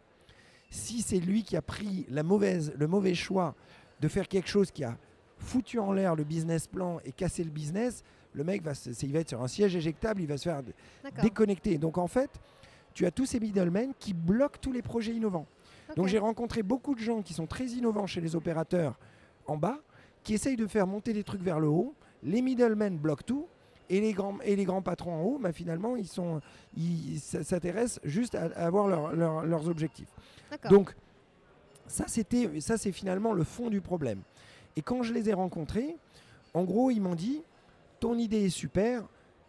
[0.71, 3.55] si c'est lui qui a pris la mauvaise le mauvais choix
[4.01, 4.97] de faire quelque chose qui a
[5.39, 8.03] foutu en l'air le business plan et cassé le business,
[8.33, 10.63] le mec va se- il va être sur un siège éjectable, il va se faire
[11.05, 11.23] D'accord.
[11.23, 11.79] déconnecté.
[11.79, 12.31] Donc en fait,
[12.95, 15.47] tu as tous ces middlemen qui bloquent tous les projets innovants.
[15.97, 18.99] Donc j'ai rencontré beaucoup de gens qui sont très innovants chez les opérateurs
[19.47, 19.79] en bas,
[20.23, 21.95] qui essayent de faire monter des trucs vers le haut.
[22.23, 23.47] Les middlemen bloquent tout.
[23.91, 26.41] Et les, grands, et les grands patrons en haut, bah, finalement, ils sont-
[26.75, 30.09] ils s'intéressent juste à, à avoir leur- leur- leurs objectifs.
[30.71, 30.97] Donc,
[31.87, 34.23] ça, c'est finalement le fond du problème.
[34.77, 35.97] Et quand je les ai rencontrés,
[36.55, 37.43] en gros, ils m'ont dit
[38.01, 39.03] Ton idée est super,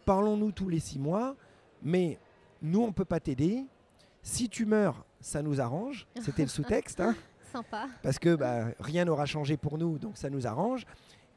[0.04, 1.34] parlons-nous tous les six mois,
[1.82, 2.18] mais
[2.62, 3.64] nous, on ne peut pas t'aider.
[4.22, 6.06] Si tu meurs, ça nous arrange.
[6.22, 7.14] C'était le sous-texte, hein,
[7.52, 7.86] Sympa.
[8.02, 10.84] parce que bah, rien n'aura changé pour nous, donc ça nous arrange.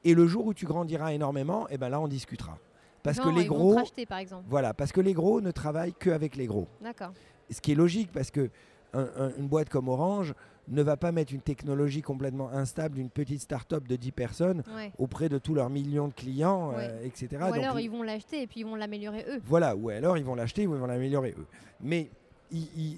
[0.04, 2.58] Et le jour où tu grandiras énormément, et ben là, on discutera.
[3.04, 4.46] Parce Genre, que les gros, racheter, par exemple.
[4.50, 6.68] voilà, parce que les gros ne travaillent qu'avec les gros.
[6.82, 7.12] D'accord.
[7.50, 8.50] Ce qui est logique parce que
[8.94, 10.34] un- un- une boîte comme Orange
[10.68, 14.92] ne va pas mettre une technologie complètement instable d'une petite start-up de 10 personnes Ouais.
[15.00, 17.28] auprès de tous leurs millions de clients, euh, etc.
[17.42, 19.40] Ou alors ils- ils vont l'acheter et puis ils vont l'améliorer eux.
[19.46, 21.46] Voilà, ou alors ils vont l'acheter ou ils vont l'améliorer eux.
[21.82, 22.10] Mais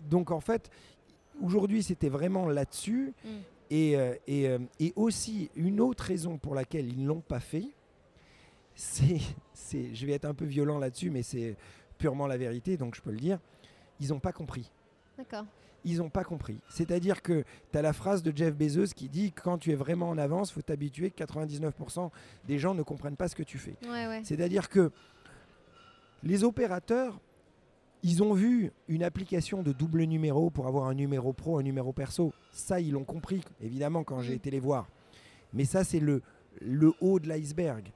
[0.10, 0.70] donc en fait,
[1.42, 3.14] aujourd'hui c'était vraiment là-dessus.
[3.24, 3.30] Mm.
[3.72, 7.40] Et, euh, et, euh, et aussi, une autre raison pour laquelle ils ne l'ont pas
[7.40, 7.70] fait,
[8.76, 9.22] c'est,
[9.54, 11.56] c'est, je vais être un peu violent là-dessus, mais c'est
[11.98, 13.40] purement la vérité, donc je peux le dire,
[14.02, 14.70] ils n'ont pas compris.
[15.18, 15.46] D'accord.
[15.86, 16.60] Ils n'ont pas compris.
[16.68, 20.10] C'est-à-dire que tu as la phrase de Jeff Bezos qui dit quand tu es vraiment
[20.10, 22.12] en avance, faut t'habituer que 99%
[22.46, 23.76] des gens ne comprennent pas ce que tu fais.
[23.84, 24.22] Ouais, ouais.
[24.26, 24.92] C'est-à-dire que
[26.24, 27.20] les opérateurs,
[28.04, 31.94] ils ont vu une application de double numéro pour avoir un numéro pro, un numéro
[31.94, 32.34] perso.
[32.52, 34.38] Ça, ils l'ont compris, évidemment, quand j'ai Mm.
[34.38, 34.88] été les voir.
[35.54, 36.22] Mais ça, c'est le,
[36.62, 37.92] le haut de l'iceberg.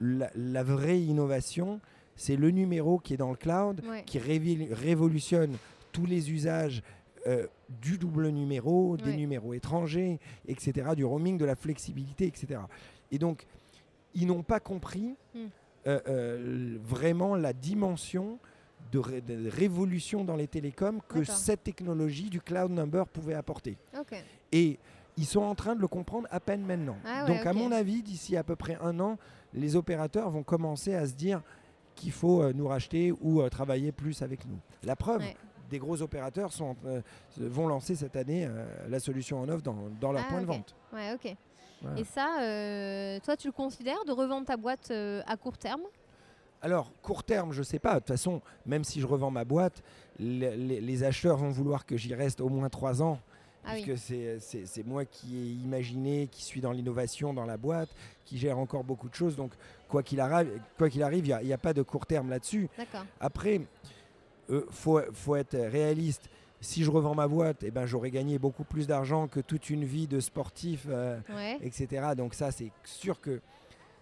[0.00, 1.80] La, la vraie innovation,
[2.14, 4.02] c'est le numéro qui est dans le cloud, Ouais.
[4.06, 5.56] qui révolutionne
[5.92, 6.82] tous les usages
[7.26, 7.46] euh,
[7.82, 9.16] du double numéro, des Ouais.
[9.16, 12.60] numéros étrangers, etc., du roaming, de la flexibilité, etc.
[13.10, 13.44] Et donc,
[14.14, 15.38] ils n'ont pas compris Mm.
[15.88, 18.38] euh, euh, vraiment la dimension
[18.92, 23.76] de, ré- de révolution dans les télécoms que cette technologie du cloud number pouvait apporter.
[24.52, 24.78] Et
[25.16, 26.96] ils sont en train de le comprendre à peine maintenant.
[27.04, 29.18] Ah ouais, Donc à mon avis, d'ici à peu près un an,
[29.52, 31.42] les opérateurs vont commencer à se dire
[31.94, 34.58] qu'il faut euh, nous racheter ou euh, travailler plus avec nous.
[34.84, 35.36] La preuve, Ouais.
[35.68, 37.00] des gros opérateurs sont, euh,
[37.36, 38.48] vont lancer cette année
[38.88, 40.74] la solution en offre dans, dans leur Ah, point de vente.
[40.92, 41.34] Ouais, ok.
[41.82, 41.98] Voilà.
[42.00, 44.90] Et ça, toi, tu le considères de revendre ta boîte
[45.26, 45.82] à court terme?
[46.62, 47.94] Alors, court terme, je sais pas.
[47.94, 49.82] De toute façon, même si je revends ma boîte,
[50.18, 53.18] les, les- les acheteurs vont vouloir que j'y reste au moins trois ans.
[53.70, 53.82] Ah oui.
[53.82, 57.90] puisque c'est- c'est moi qui ai imaginé, qui suis dans l'innovation dans la boîte,
[58.24, 59.36] qui gère encore beaucoup de choses.
[59.36, 59.52] Donc,
[59.88, 62.70] quoi qu'il arrive, quoi qu'il arrive, il n'y a, pas de court terme là-dessus.
[62.78, 63.04] D'accord.
[63.20, 63.60] Après,
[64.48, 66.30] il faut, faut être réaliste.
[66.62, 69.84] Si je revends ma boîte, eh ben, j'aurais gagné beaucoup plus d'argent que toute une
[69.84, 71.58] vie de sportif, euh, Ouais.
[71.60, 72.14] etc.
[72.16, 73.40] Donc ça, c'est sûr que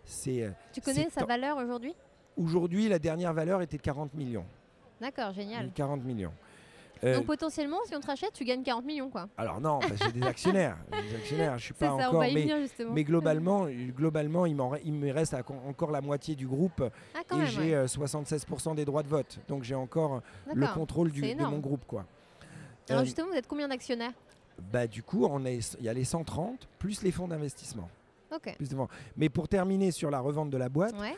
[0.05, 0.43] c'est...
[0.45, 1.95] euh, Tu connais sa valeur aujourd'hui?
[2.37, 4.45] Aujourd'hui, la dernière valeur était de 40 millions.
[5.01, 5.71] D'accord, génial.
[5.75, 6.33] 40 millions.
[7.05, 9.29] Euh, Donc potentiellement, si on te rachète, tu gagnes 40 millions, quoi.
[9.37, 10.79] alors non, que j'ai des actionnaires.
[10.91, 12.21] Des actionnaires, je suis pas ça, on encore...
[12.21, 12.93] va y mais, venir justement.
[12.95, 16.83] mais globalement, globalement il, me reste à- encore la moitié du groupe
[17.15, 17.75] ah, et même, j'ai ouais.
[17.75, 19.39] euh, 76% des droits de vote.
[19.47, 20.23] Donc j'ai encore
[20.55, 21.85] le contrôle du, de mon groupe.
[21.87, 22.07] Quoi.
[22.89, 24.13] Alors Euh, justement, vous êtes combien d'actionnaires?
[24.73, 27.91] Bah, du coup, on est- il y a les 130 plus les fonds d'investissement.
[28.35, 28.55] Ok.
[28.57, 28.89] plus de fonds.
[29.19, 31.15] Mais pour terminer sur la revente de la boîte, Ouais.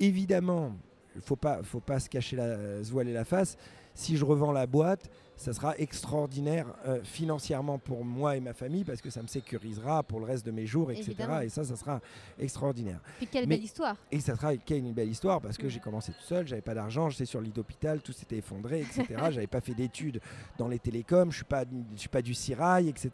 [0.00, 0.72] Évidemment,
[1.14, 3.56] il faut pas, faut pas se cacher la, se voiler la face.
[3.96, 8.82] si je revends la boîte, ça sera extraordinaire euh, financièrement pour moi et ma famille
[8.84, 11.06] parce que ça me sécurisera pour le reste de mes jours, etc.
[11.10, 11.40] Évidemment.
[11.40, 12.00] Et ça, ça sera
[12.38, 13.00] extraordinaire.
[13.18, 13.96] Puis quelle Mais- belle histoire.
[14.10, 15.70] Et ça sera quelle une belle histoire parce que Mm.
[15.70, 18.80] j'ai commencé tout seul, j'avais pas d'argent, j'étais sur le lit d'hôpital, tout s'était effondré,
[18.80, 19.04] etc.
[19.30, 20.20] j'avais pas fait d'études
[20.58, 21.64] dans les télécoms, je suis pas,
[21.94, 23.10] je suis pas du CIRAI, etc.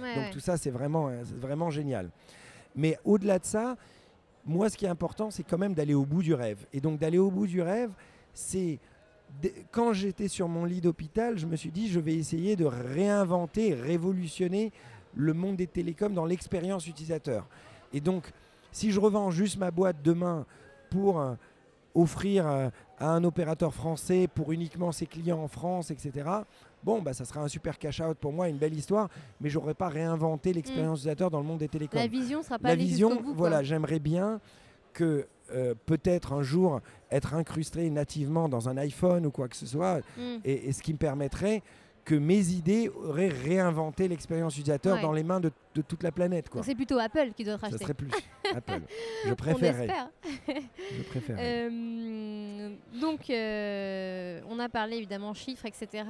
[0.00, 0.30] Ouais, Donc ouais.
[0.30, 2.10] tout ça, c'est vraiment, euh, c'est vraiment génial.
[2.74, 3.76] Mais au-delà de ça,
[4.44, 6.66] moi, ce qui est important, c'est quand même d'aller au bout du rêve.
[6.72, 7.90] Et donc d'aller au bout du rêve,
[8.34, 8.78] c'est
[9.70, 13.74] quand j'étais sur mon lit d'hôpital, je me suis dit, je vais essayer de réinventer,
[13.74, 14.72] révolutionner
[15.14, 17.46] le monde des télécoms dans l'expérience utilisateur.
[17.92, 18.30] Et donc,
[18.72, 20.46] si je revends juste ma boîte demain
[20.90, 21.34] pour euh,
[21.94, 22.68] offrir euh,
[22.98, 26.28] à un opérateur français pour uniquement ses clients en France, etc.
[26.84, 29.08] Bon, bah, ça sera un super cash-out pour moi, une belle histoire,
[29.40, 31.98] mais j'aurais pas réinventé l'expérience utilisateur dans le monde des télécoms.
[31.98, 34.40] La vision sera pas La vision, bout, voilà, j'aimerais bien
[34.92, 36.80] que euh, peut-être un jour
[37.10, 40.20] être incrusté nativement dans un iPhone ou quoi que ce soit, Mm.
[40.44, 41.62] et, et ce qui me permettrait
[42.04, 45.02] que mes idées auraient réinventé l'expérience utilisateur Ouais.
[45.02, 46.48] dans les mains de, de toute la planète.
[46.48, 46.62] Quoi.
[46.64, 47.84] C'est plutôt Apple qui doit te Ça racheter.
[47.84, 48.10] serait plus
[48.56, 48.80] Apple.
[49.26, 49.88] Je préférerais.
[50.48, 51.68] Je préférerais.
[51.70, 56.04] Euh, donc, euh, on a parlé évidemment chiffres, etc.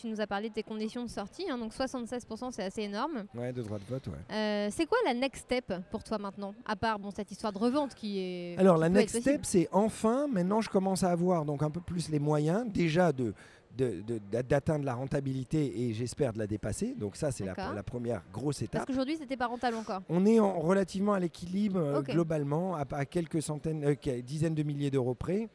[0.00, 1.44] Tu nous as parlé de tes conditions de sortie.
[1.50, 3.24] hein, donc 76%, c'est assez énorme.
[3.34, 4.34] Ouais, de droit de vote, ouais.
[4.34, 7.58] Euh, c'est quoi la next step pour toi maintenant À part bon, cette histoire de
[7.58, 8.58] revente qui est.
[8.58, 11.80] Alors qui la next step, c'est enfin, maintenant je commence à avoir donc un peu
[11.80, 13.34] plus les moyens déjà de
[13.76, 16.94] d'atteindre la rentabilité et j'espère de la dépasser.
[16.98, 18.86] Donc ça, c'est la, première grosse Parce étape.
[18.86, 20.02] qu'aujourd'hui, c'était pas rentable encore.
[20.08, 24.62] On est en, relativement à l'équilibre euh, globalement, à, à quelques centaines, euh, dizaines de
[24.62, 25.48] milliers d'euros près.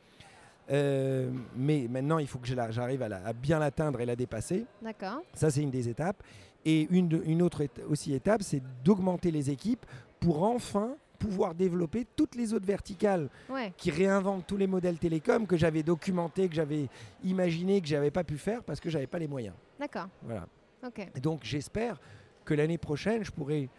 [0.71, 4.65] Euh, mais maintenant, il faut que j'arrive à, la- à bien l'atteindre et la dépasser.
[4.81, 5.21] D'accord.
[5.33, 6.21] Ça, c'est une des étapes.
[6.63, 9.85] Et une, de- une autre éta- aussi étape, c'est d'augmenter les équipes
[10.19, 13.71] pour enfin pouvoir développer toutes les autres verticales Ouais.
[13.77, 16.87] qui réinventent tous les modèles télécoms que j'avais documentés, que j'avais
[17.23, 19.53] imaginés, que j'avais pas pu faire parce que j'avais pas les moyens.
[19.79, 20.07] D'accord.
[20.23, 20.47] Voilà.
[20.85, 21.07] Ok.
[21.15, 21.99] Et donc j'espère
[22.43, 23.69] que l'année prochaine, je pourrai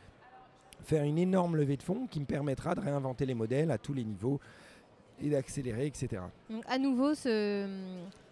[0.85, 3.93] faire une énorme levée de fonds qui me permettra de réinventer les modèles à tous
[3.93, 4.41] les niveaux
[5.21, 6.23] et d'accélérer, etc.
[6.49, 7.67] Donc à nouveau se,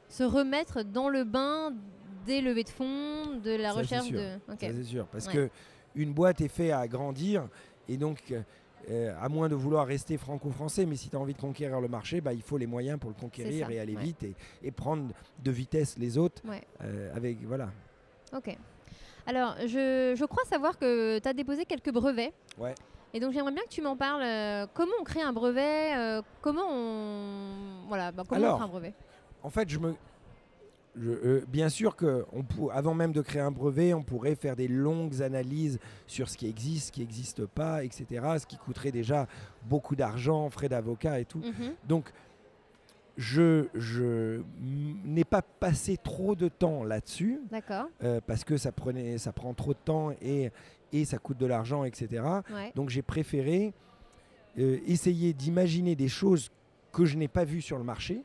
[0.08, 1.72] se remettre dans le bain
[2.26, 4.18] des levées de fonds, de la Ça, recherche sûr.
[4.20, 4.34] de.
[4.52, 4.61] Ok.
[4.61, 5.06] Ça, c'est sûr.
[5.08, 5.32] Parce Ouais.
[5.32, 5.50] que
[5.96, 7.48] une boîte est faite à grandir
[7.88, 8.32] et donc.
[8.91, 11.88] Euh, à moins de vouloir rester franco-français, mais si tu as envie de conquérir le
[11.88, 14.03] marché, bah, il faut les moyens pour le conquérir ça, et aller ouais.
[14.03, 15.12] vite et, et prendre
[15.43, 16.43] de vitesse les autres.
[16.47, 16.62] Ouais.
[16.82, 17.70] euh, avec voilà.
[18.36, 18.57] Ok.
[19.26, 22.32] Alors, je, je crois savoir que tu as déposé quelques brevets.
[22.59, 22.74] Ouais.
[23.12, 24.22] Et donc, j'aimerais bien que tu m'en parles.
[24.22, 27.86] euh, comment on crée un brevet Comment on.
[27.88, 28.95] Voilà, bah, comment on crée un brevet?
[29.43, 29.95] En fait, je me.
[30.97, 34.34] Je- euh, bien sûr que on pour- avant même de créer un brevet, on pourrait
[34.34, 38.07] faire des longues analyses sur ce qui existe, ce qui n'existe pas, etc.
[38.38, 39.26] Ce qui coûterait déjà
[39.68, 41.38] beaucoup d'argent, frais d'avocat et tout.
[41.41, 41.74] Mhm.
[41.86, 42.12] Donc,
[43.16, 44.41] je,
[45.05, 47.86] n'ai pas passé trop de temps là-dessus D'accord.
[48.03, 50.51] euh, parce que ça, prenait, ça prend trop de temps et,
[50.93, 52.22] et ça coûte de l'argent, etc.
[52.53, 52.72] Ouais.
[52.74, 53.74] Donc j'ai préféré
[54.59, 56.51] euh, essayer d'imaginer des choses
[56.93, 58.22] que je n'ai pas vues sur le marché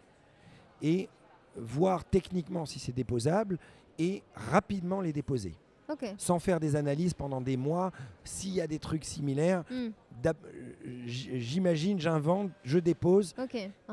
[0.81, 1.09] et
[1.57, 3.57] voir techniquement si c'est déposable
[3.97, 5.53] et rapidement les déposer.
[6.17, 7.91] Sans faire des analyses pendant des mois,
[8.23, 9.89] s'il y a des trucs similaires, Hmm.
[11.05, 13.33] j'imagine, j'invente, je dépose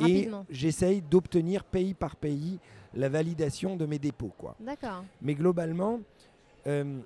[0.08, 2.58] et j'essaye d'obtenir pays par pays
[2.94, 4.32] la validation de mes dépôts.
[4.38, 4.56] Quoi.
[5.20, 6.00] Mais globalement,
[6.66, 7.00] euh,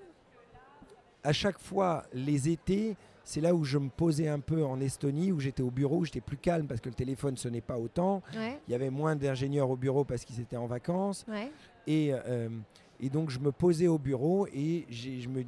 [1.27, 5.33] à chaque fois, les étés, c'est là où je me posais un peu en Estonie,
[5.33, 8.23] où j'étais au bureau, où j'étais plus calme parce que le téléphone sonnait pas autant.
[8.37, 8.61] Ouais.
[8.69, 11.25] Il y avait moins d'ingénieurs au bureau parce qu'ils étaient en vacances.
[11.27, 11.51] Ouais.
[11.89, 12.49] Et, euh,
[13.01, 15.43] et donc, je me posais au bureau et je me,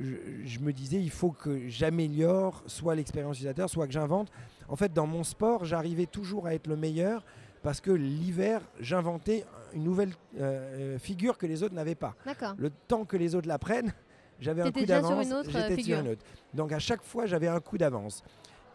[0.00, 4.30] je, je me disais, il faut que j'améliore soit l'expérience utilisateur, soit que j'invente.
[4.68, 7.24] En fait, dans mon sport, j'arrivais toujours à être le meilleur
[7.64, 9.44] parce que l'hiver, j'inventais
[9.74, 12.14] une nouvelle euh, figure que les autres n'avaient pas.
[12.56, 13.92] Le temps que les autres l'apprennent,
[14.40, 15.26] j'avais un coup d'avance.
[15.30, 16.24] euh, J'étais sur une autre.
[16.54, 18.22] Donc à chaque fois, j'avais un coup d'avance.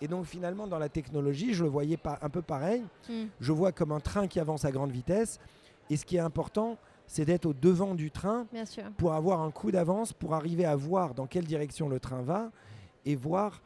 [0.01, 2.83] Et donc finalement, dans la technologie, je le voyais pas un peu pareil.
[3.09, 3.25] Hmm.
[3.39, 5.39] Je vois comme un train qui avance à grande vitesse.
[5.89, 8.83] Et ce qui est important, c'est d'être au devant du train Bien sûr.
[8.97, 12.51] pour avoir un coup d'avance, pour arriver à voir dans quelle direction le train va
[13.05, 13.61] et voir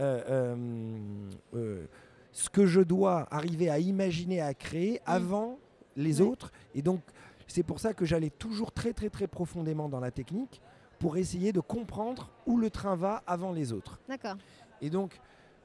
[0.00, 0.56] euh, euh,
[1.54, 1.86] euh,
[2.32, 5.58] ce que je dois arriver à imaginer, à créer avant
[5.96, 6.52] les autres.
[6.74, 7.00] Et donc,
[7.46, 10.60] c'est pour ça que j'allais toujours très, très, très profondément dans la technique
[11.04, 14.00] pour essayer de comprendre où le train va avant les autres.
[14.08, 14.36] D'accord.
[14.80, 15.20] Et donc,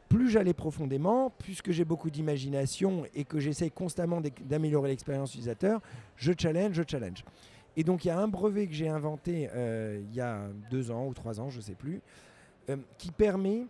[0.09, 5.79] plus j'allais profondément, puisque j'ai beaucoup d'imagination et que j'essaye constamment d'améliorer l'expérience utilisateur,
[6.17, 7.23] je challenge, je challenge.
[7.77, 10.91] Et donc, il y a un brevet que j'ai inventé euh, il y a deux
[10.91, 12.01] ans ou trois ans, je ne sais plus,
[12.69, 13.65] euh, qui permet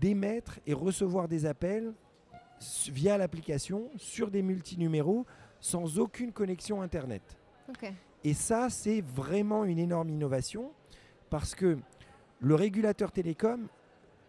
[0.00, 1.92] d'émettre et recevoir des appels
[2.90, 5.26] via l'application sur des multinuméros
[5.60, 7.22] sans aucune connexion Internet.
[7.68, 7.92] Ok.
[8.24, 10.72] Et ça, c'est vraiment une énorme innovation
[11.34, 11.76] parce que
[12.38, 13.66] le régulateur télécom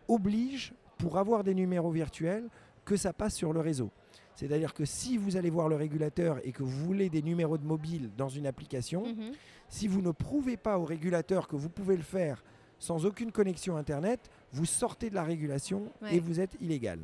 [0.07, 2.49] oblige, pour avoir des numéros virtuels,
[2.83, 3.91] que ça passe sur le réseau.
[4.33, 7.63] C'est-à-dire que si vous allez voir le régulateur et que vous voulez des numéros de
[7.63, 9.33] mobile dans une application, Mhm.
[9.69, 12.43] si vous ne prouvez pas au régulateur que vous pouvez le faire
[12.79, 16.15] sans aucune connexion Internet, vous sortez de la régulation Ouais.
[16.15, 17.01] et vous êtes illégal.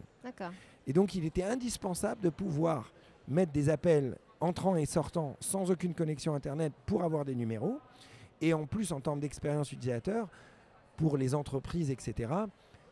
[0.88, 2.92] Et donc il était indispensable de pouvoir
[3.28, 7.78] mettre des appels entrant et sortant sans aucune connexion Internet pour avoir des numéros.
[8.42, 10.28] Et en plus, en termes d'expérience utilisateur,
[10.98, 12.34] pour les entreprises, etc.,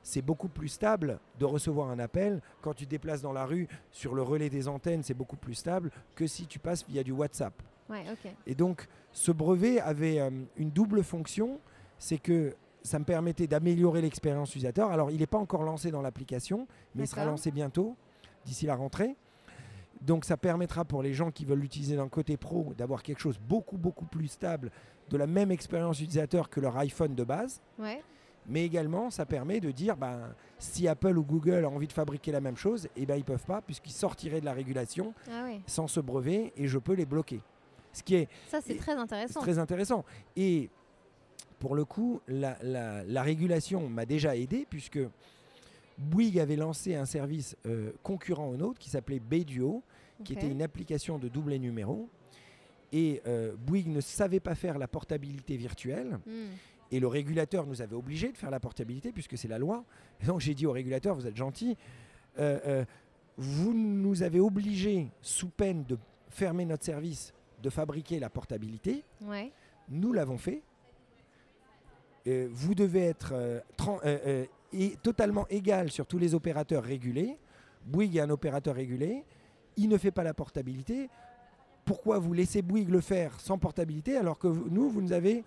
[0.01, 2.41] c'est beaucoup plus stable de recevoir un appel.
[2.61, 5.55] Quand tu te déplaces dans la rue, sur le relais des antennes, c'est beaucoup plus
[5.55, 7.53] stable que si tu passes via du WhatsApp.
[7.89, 8.05] Ouais.
[8.45, 11.59] Et donc, ce brevet avait euh, une double fonction,
[11.97, 14.91] c'est que ça me permettait d'améliorer l'expérience utilisateur.
[14.91, 17.95] Alors, il n'est pas encore lancé dans l'application, mais il sera lancé bientôt,
[18.45, 19.15] d'ici la rentrée.
[20.01, 23.37] Donc, ça permettra pour les gens qui veulent l'utiliser d'un côté pro d'avoir quelque chose
[23.39, 24.71] beaucoup, beaucoup plus stable,
[25.09, 27.61] de la même expérience utilisateur que leur iPhone de base.
[27.77, 28.01] Ouais.
[28.47, 32.31] Mais également, ça permet de dire, ben, si Apple ou Google a envie de fabriquer
[32.31, 35.47] la même chose, eh ben, ils ne peuvent pas, puisqu'ils sortiraient de la régulation Ah
[35.67, 37.41] sans ce brevet, et je peux les bloquer.
[37.91, 39.41] Ce qui est Ça, c'est très intéressant.
[39.41, 40.05] très intéressant.
[40.37, 40.69] Et
[41.59, 44.99] pour le coup, la, la- la régulation m'a déjà aidé puisque
[45.99, 49.83] Bouygues avait lancé un service euh, concurrent au nôtre qui s'appelait Bayduo,
[50.23, 50.39] qui Ok.
[50.39, 52.09] était une application de double numéro.
[52.91, 56.19] Et euh, Bouygues ne savait pas faire la portabilité virtuelle.
[56.25, 56.47] Hmm.
[56.91, 59.83] Et le régulateur nous avait obligés de faire la portabilité puisque c'est la loi.
[60.21, 61.77] Et donc j'ai dit au régulateur, vous êtes gentil,
[62.39, 62.83] euh,
[63.37, 65.97] vous nous avez obligés, sous peine de
[66.29, 69.03] fermer notre service, de fabriquer la portabilité.
[69.21, 69.51] Ouais.
[69.89, 70.61] Nous l'avons fait.
[72.27, 73.59] Euh, vous devez être euh,
[74.05, 77.37] euh, et totalement égal sur tous les opérateurs régulés.
[77.85, 79.23] Bouygues est un opérateur régulé.
[79.77, 81.09] Il ne fait pas la portabilité.
[81.85, 85.43] Pourquoi vous laissez Bouygues le faire sans portabilité alors que nous, vous nous avez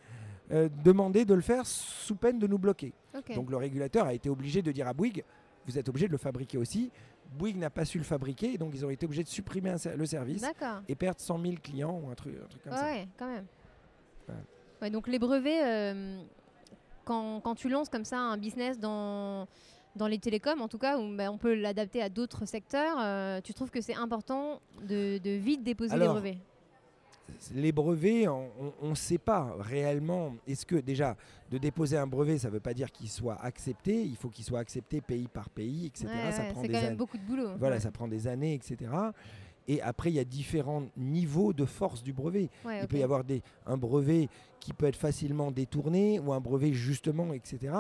[0.51, 2.93] euh, demandé de le faire sous peine de nous bloquer?
[3.35, 5.25] Donc le régulateur a été obligé de dire à Bouygues,
[5.67, 6.91] vous êtes obligé de le fabriquer aussi.
[7.39, 10.07] Bouygues n'a pas su le fabriquer, et donc ils ont été obligés de supprimer le
[10.07, 10.45] service
[10.89, 12.85] et perdre 100 000 clients ou un truc, un truc comme ça.
[12.85, 13.47] Ouais, quand même.
[14.29, 14.35] Ouais.
[14.83, 16.23] Ouais, donc les brevets, euh,
[17.05, 19.47] quand, quand tu lances comme ça un business dans,
[19.97, 23.41] dans les télécoms, en tout cas, où bah, on peut l'adapter à d'autres secteurs, euh,
[23.43, 26.39] tu trouves que c'est important de, de vite déposer Alors, les brevets?
[27.55, 30.35] Les brevets, on ne sait pas réellement.
[30.47, 31.17] Est-ce que déjà,
[31.51, 34.03] de déposer un brevet, ça ne veut pas dire qu'il soit accepté.
[34.03, 36.07] Il faut qu'il soit accepté pays par pays, etc.
[36.07, 37.51] Ouais, ça ouais, prend des quand même beaucoup de boulot.
[37.59, 37.81] Voilà, ouais.
[37.81, 38.91] ça prend des années, etc.
[39.69, 42.51] Et après, il y a différents niveaux de force du brevet.
[42.65, 44.29] Ouais, Il peut y avoir des, un brevet
[44.61, 47.75] qui peut être facilement détourné ou un brevet justement, etc.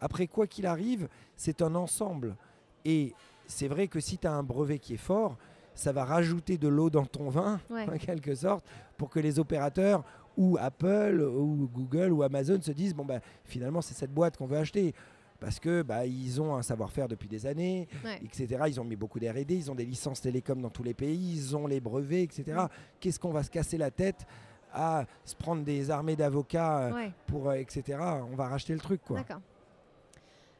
[0.00, 2.36] Après, quoi qu'il arrive, c'est un ensemble.
[2.84, 3.14] Et
[3.46, 5.36] c'est vrai que si tu as un brevet qui est fort,
[5.74, 7.86] ça va rajouter de l'eau dans ton vin, Ouais.
[7.94, 8.64] en quelque sorte,
[8.96, 10.04] pour que les opérateurs
[10.36, 14.46] ou Apple ou Google ou Amazon se disent, bon, bah, finalement, c'est cette boîte qu'on
[14.46, 14.94] veut acheter.
[15.40, 18.20] Parce que bah, ils ont un savoir-faire depuis des années, Ouais.
[18.24, 18.64] etc.
[18.66, 21.56] Ils ont mis beaucoup d'R&D, ils ont des licences télécom dans tous les pays, ils
[21.56, 22.44] ont les brevets, etc.
[22.62, 22.66] Mm.
[22.98, 24.26] Qu'est-ce qu'on va se casser la tête
[24.72, 27.98] à se prendre des armées d'avocats, euh, Ouais, pour, euh, etc.
[28.00, 29.16] On va racheter le truc, quoi.
[29.18, 29.40] d'accord.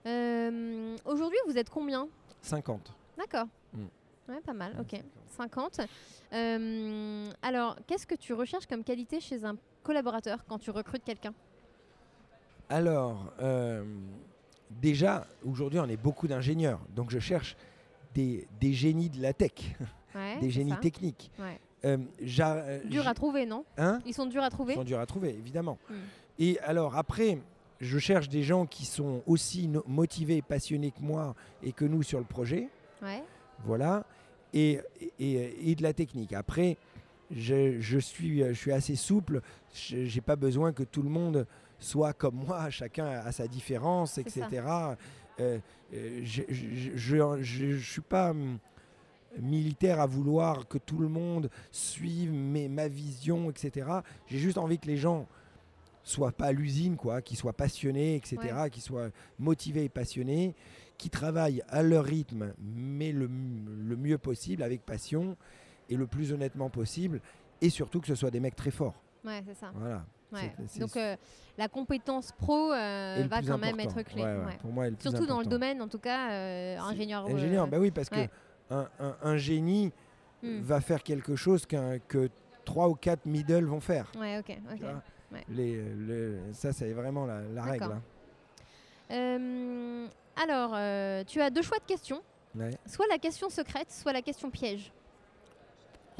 [0.06, 2.08] Euh, Aujourd'hui, vous êtes combien?
[2.42, 2.94] 50.
[3.18, 3.46] D'accord.
[3.74, 3.84] Mm.
[4.28, 5.00] Ouais, pas mal, ok.
[5.36, 5.74] 50.
[5.76, 5.88] 50.
[6.32, 11.34] Euh, alors, qu'est-ce que tu recherches comme qualité chez un collaborateur quand tu recrutes quelqu'un?
[12.68, 13.82] Alors, euh,
[14.70, 16.80] déjà, aujourd'hui, on est beaucoup d'ingénieurs.
[16.94, 17.56] Donc, je cherche
[18.14, 19.52] des, des génies de la tech,
[20.14, 20.76] Ouais, des génies ça.
[20.78, 21.30] techniques.
[21.38, 21.58] Ouais.
[21.84, 21.96] Euh,
[22.40, 23.64] euh, Dur j'- à trouver, non?
[23.76, 24.00] Hein?
[24.06, 24.72] Ils sont durs à trouver?
[24.72, 25.78] Ils sont durs à trouver, évidemment.
[25.88, 25.94] Mm.
[26.40, 27.38] Et alors, après,
[27.80, 32.02] je cherche des gens qui sont aussi no- motivés, passionnés que moi et que nous
[32.02, 32.68] sur le projet.
[33.02, 33.22] Ouais.
[33.64, 34.04] Voilà.
[34.54, 34.80] Et,
[35.20, 36.32] et, et de la technique.
[36.32, 36.78] Après,
[37.30, 39.42] je, je suis, je suis assez souple.
[39.74, 41.46] Je n'ai pas besoin que tout le monde
[41.78, 42.70] soit comme moi.
[42.70, 44.44] Chacun a sa différence, etc.
[45.40, 45.58] Euh,
[45.94, 48.58] euh, je ne suis pas hum,
[49.38, 53.86] militaire à vouloir que tout le monde suive mes- ma vision, etc.
[54.26, 55.26] J'ai juste envie que les gens
[56.02, 58.38] soient pas à l'usine, quoi, qu'ils soient passionnés, etc.,
[58.72, 60.54] qu'ils soient motivés et passionnés,
[60.96, 65.36] qui travaillent à leur rythme, mais le, le mieux possible, avec passion
[65.90, 67.20] et le plus honnêtement possible,
[67.60, 69.00] et surtout que ce soit des mecs très forts.
[69.24, 69.70] Ouais, c'est ça.
[69.74, 70.04] Voilà.
[70.32, 70.52] Ouais.
[70.78, 71.16] Donc, euh,
[71.56, 74.22] la compétence pro euh, va quand même être clé.
[74.22, 74.56] Ouais, ouais.
[74.60, 77.26] Pour moi, Surtout dans le domaine, en tout cas, euh, ingénieur.
[77.26, 78.28] Ingénieur, bah oui, parce que
[78.70, 79.92] un, un- un génie
[80.42, 80.60] hmm.
[80.60, 82.28] va faire quelque chose qu'un que
[82.64, 84.10] trois ou quatre middle vont faire.
[84.18, 84.56] Ouais, ok.
[85.48, 87.94] Les- ça, c'est vraiment la, la règle.
[89.10, 90.08] Hein.
[90.36, 90.70] Alors,
[91.26, 92.22] tu as deux choix de questions.
[92.86, 94.92] Soit la question secrète, soit la question piège.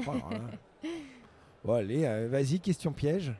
[0.07, 0.13] Oh.
[1.65, 3.33] Bon, allez, vas-y, question piège.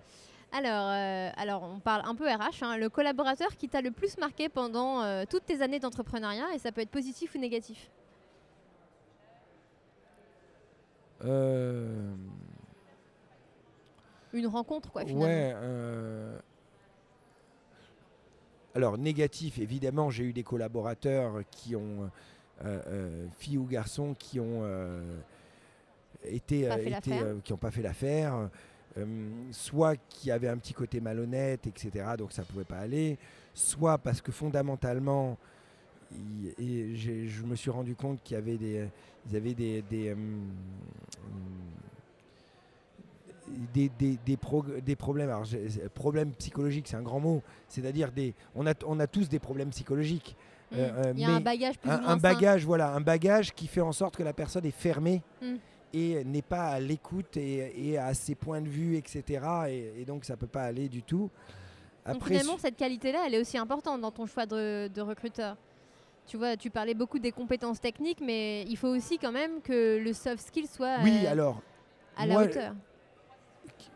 [0.51, 2.63] Alors, euh, alors, on parle un peu RH.
[2.63, 2.77] hein.
[2.79, 6.73] Le collaborateur qui t'a le plus marqué pendant euh, toutes tes années d'entrepreneuriat, et ça
[6.73, 7.91] peut être positif ou négatif?
[11.25, 12.15] Euh,
[14.33, 15.27] Une rencontre, quoi, finalement.
[15.27, 15.55] ouais.
[18.75, 22.11] Alors, négatif, évidemment, j'ai eu des collaborateurs qui ont,
[23.37, 24.65] filles ou garçons, qui ont
[26.25, 28.49] été, été, qui n'ont pas fait l'affaire,
[29.53, 33.19] soit qui avaient un petit côté malhonnête, etc., donc ça pouvait pas aller,
[33.55, 35.37] soit parce que fondamentalement,
[36.59, 38.89] et je me suis rendu compte qu'il y avait des,
[39.31, 40.51] ils avaient des, des, hum,
[41.25, 41.33] hum,
[43.73, 45.31] des, des- des prog- des problèmes.
[45.31, 45.47] Alors,
[45.95, 47.43] problèmes psychologiques, c'est un grand mot.
[47.69, 50.37] C'est-à-dire des, on a, on a tous des problèmes psychologiques.
[50.71, 50.75] Mm.
[50.77, 52.93] Euh, euh, Il y a un mais bagage plus ou Un, moins un bagage, voilà,
[52.93, 55.55] un bagage qui fait en sorte que la personne est fermée Mm.
[55.93, 59.23] Et n'est pas à l'écoute et, et à ses points de vue, etc.
[59.69, 61.31] Et, et donc ça peut pas aller du tout.
[62.07, 65.57] Donc Après, finalement, cette qualité-là, elle est aussi importante dans ton choix de, de recruteur.
[66.27, 69.99] Tu vois, tu parlais beaucoup des compétences techniques, mais il faut aussi quand même que
[70.03, 71.63] le soft skill soit oui, euh, alors
[72.17, 72.75] à moi, la hauteur.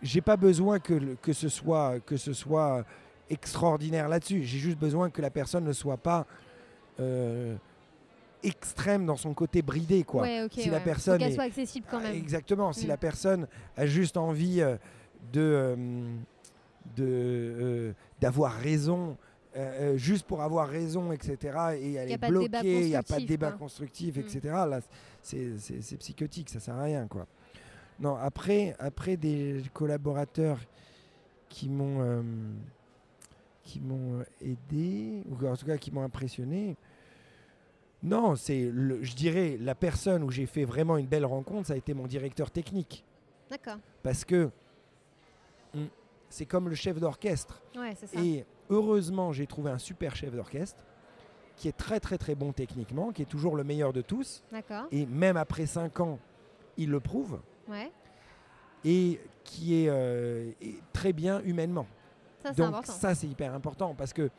[0.00, 2.84] j'ai pas besoin que, que ce soit que ce soit
[3.28, 4.42] extraordinaire là-dessus.
[4.44, 6.26] J'ai juste besoin que la personne ne soit pas
[7.00, 7.56] euh,
[8.42, 10.22] extrême dans son côté bridé, quoi.
[10.22, 10.84] Ouais, ok, Si la ouais.
[10.84, 12.14] Personne qu'elle soit accessible quand même.
[12.14, 12.72] Exactement.
[12.72, 12.88] Si Mm.
[12.88, 14.76] la personne a juste envie euh,
[15.32, 15.76] de euh,
[16.96, 19.16] de euh, d'avoir raison.
[19.96, 21.36] juste pour avoir raison, etc.
[21.78, 23.58] Et elle est bloquée, il n'y a pas de débat quoi.
[23.58, 24.20] constructif, Mm.
[24.20, 24.40] etc.
[24.44, 24.80] Là,
[25.20, 27.26] c'est- psychotique, ça sert à rien, quoi.
[28.00, 30.58] Non, après, après des collaborateurs
[31.50, 32.24] qui m'ont
[33.62, 36.76] qui m'ont aidé, ou en tout cas qui m'ont impressionné.
[38.02, 41.76] Non, c'est, je dirais, la personne où j'ai fait vraiment une belle rencontre, ça a
[41.76, 43.04] été mon directeur technique.
[43.48, 43.76] D'accord.
[44.02, 44.50] Parce que
[45.74, 45.88] hum,
[46.28, 47.62] c'est comme le chef d'orchestre.
[47.76, 48.20] Ouais, c'est ça.
[48.20, 50.82] Et heureusement, j'ai trouvé un super chef d'orchestre
[51.56, 54.42] qui est très très très bon techniquement, qui est toujours le meilleur de tous.
[54.50, 54.86] D'accord.
[54.90, 56.18] Et même après 5 ans,
[56.78, 57.38] il le prouve.
[57.68, 57.92] Ouais.
[58.84, 61.86] Et qui est, euh, est très bien humainement.
[62.42, 62.92] Ça, c'est Donc important.
[62.92, 64.30] ça c'est hyper important parce que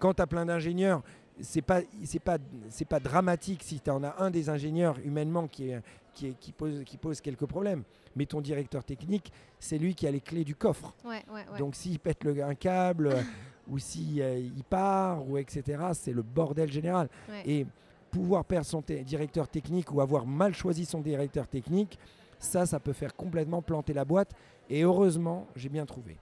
[0.00, 1.02] quand tu as plein d'ingénieurs,
[1.42, 2.38] c'est pas c'est pas
[2.70, 5.82] c'est pas dramatique si tu en as un des ingénieurs humainement qui est,
[6.14, 7.82] qui, est- qui pose qui pose quelques problèmes,
[8.16, 10.94] mais ton directeur technique, c'est lui qui a les clés du coffre.
[11.04, 11.58] Ouais, ouais, ouais.
[11.58, 13.14] Donc s'il pète le, un câble
[13.68, 17.08] ou si euh, il part ou etc., c'est le bordel général.
[17.46, 17.66] Et
[18.10, 21.98] pouvoir perdre son te- directeur technique ou avoir mal choisi son directeur technique,
[22.38, 24.32] ça ça peut faire complètement planter la boîte
[24.68, 26.16] et heureusement, j'ai bien trouvé.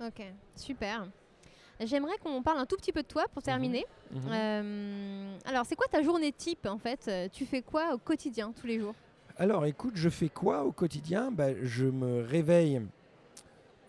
[0.00, 0.22] Ok,
[0.54, 1.06] super.
[1.84, 3.84] J'aimerais qu'on parle un tout petit peu de toi pour terminer.
[4.12, 4.20] Mhm.
[4.30, 7.04] Euh, alors, c'est quoi ta journée type en fait?
[7.08, 8.94] Euh, Tu fais quoi au quotidien, tous les jours?
[9.38, 11.30] Alors écoute, je fais quoi au quotidien?
[11.30, 12.80] Bah, Je me réveille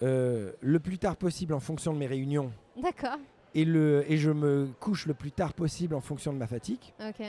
[0.03, 3.17] euh, le plus tard possible en fonction de mes réunions D'accord.
[3.55, 6.81] et, le, et je me couche le plus tard possible en fonction de ma fatigue.
[6.99, 7.25] Ok.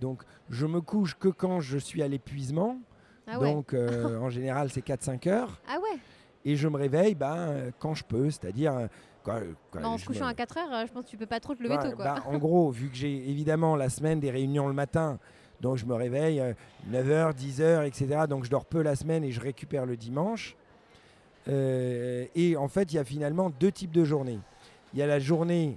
[0.00, 2.78] Donc je me couche que quand je suis à l'épuisement.
[3.26, 3.52] Ah ouais.
[3.52, 5.60] Donc euh, en général c'est 4-5 heures.
[5.68, 5.98] Ah ouais.
[6.46, 8.88] Et je me réveille ben, quand je peux, c'est-à-dire...
[9.36, 11.40] euh, en se couchant me- à 4 heures, euh, je pense que tu peux pas
[11.40, 12.04] trop te lever tôt, quoi.
[12.04, 15.18] bah, en gros, vu que j'ai évidemment la semaine des réunions le matin,
[15.60, 16.42] donc je me réveille
[16.90, 18.20] 9h, 10h, etc.
[18.28, 20.56] Donc je dors peu la semaine et je récupère le dimanche.
[21.48, 24.38] Euh, et en fait, il y a finalement deux types de journées.
[24.92, 25.76] Il y a la journée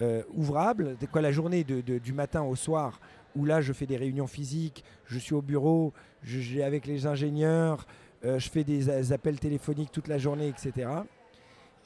[0.00, 3.00] euh, ouvrable, c'est quoi la journée de- de- du matin au soir,
[3.36, 5.92] où là je fais des réunions physiques, je suis au bureau,
[6.24, 7.86] je, j'ai avec les ingénieurs,
[8.24, 10.88] je fais des appels téléphoniques toute la journée, etc.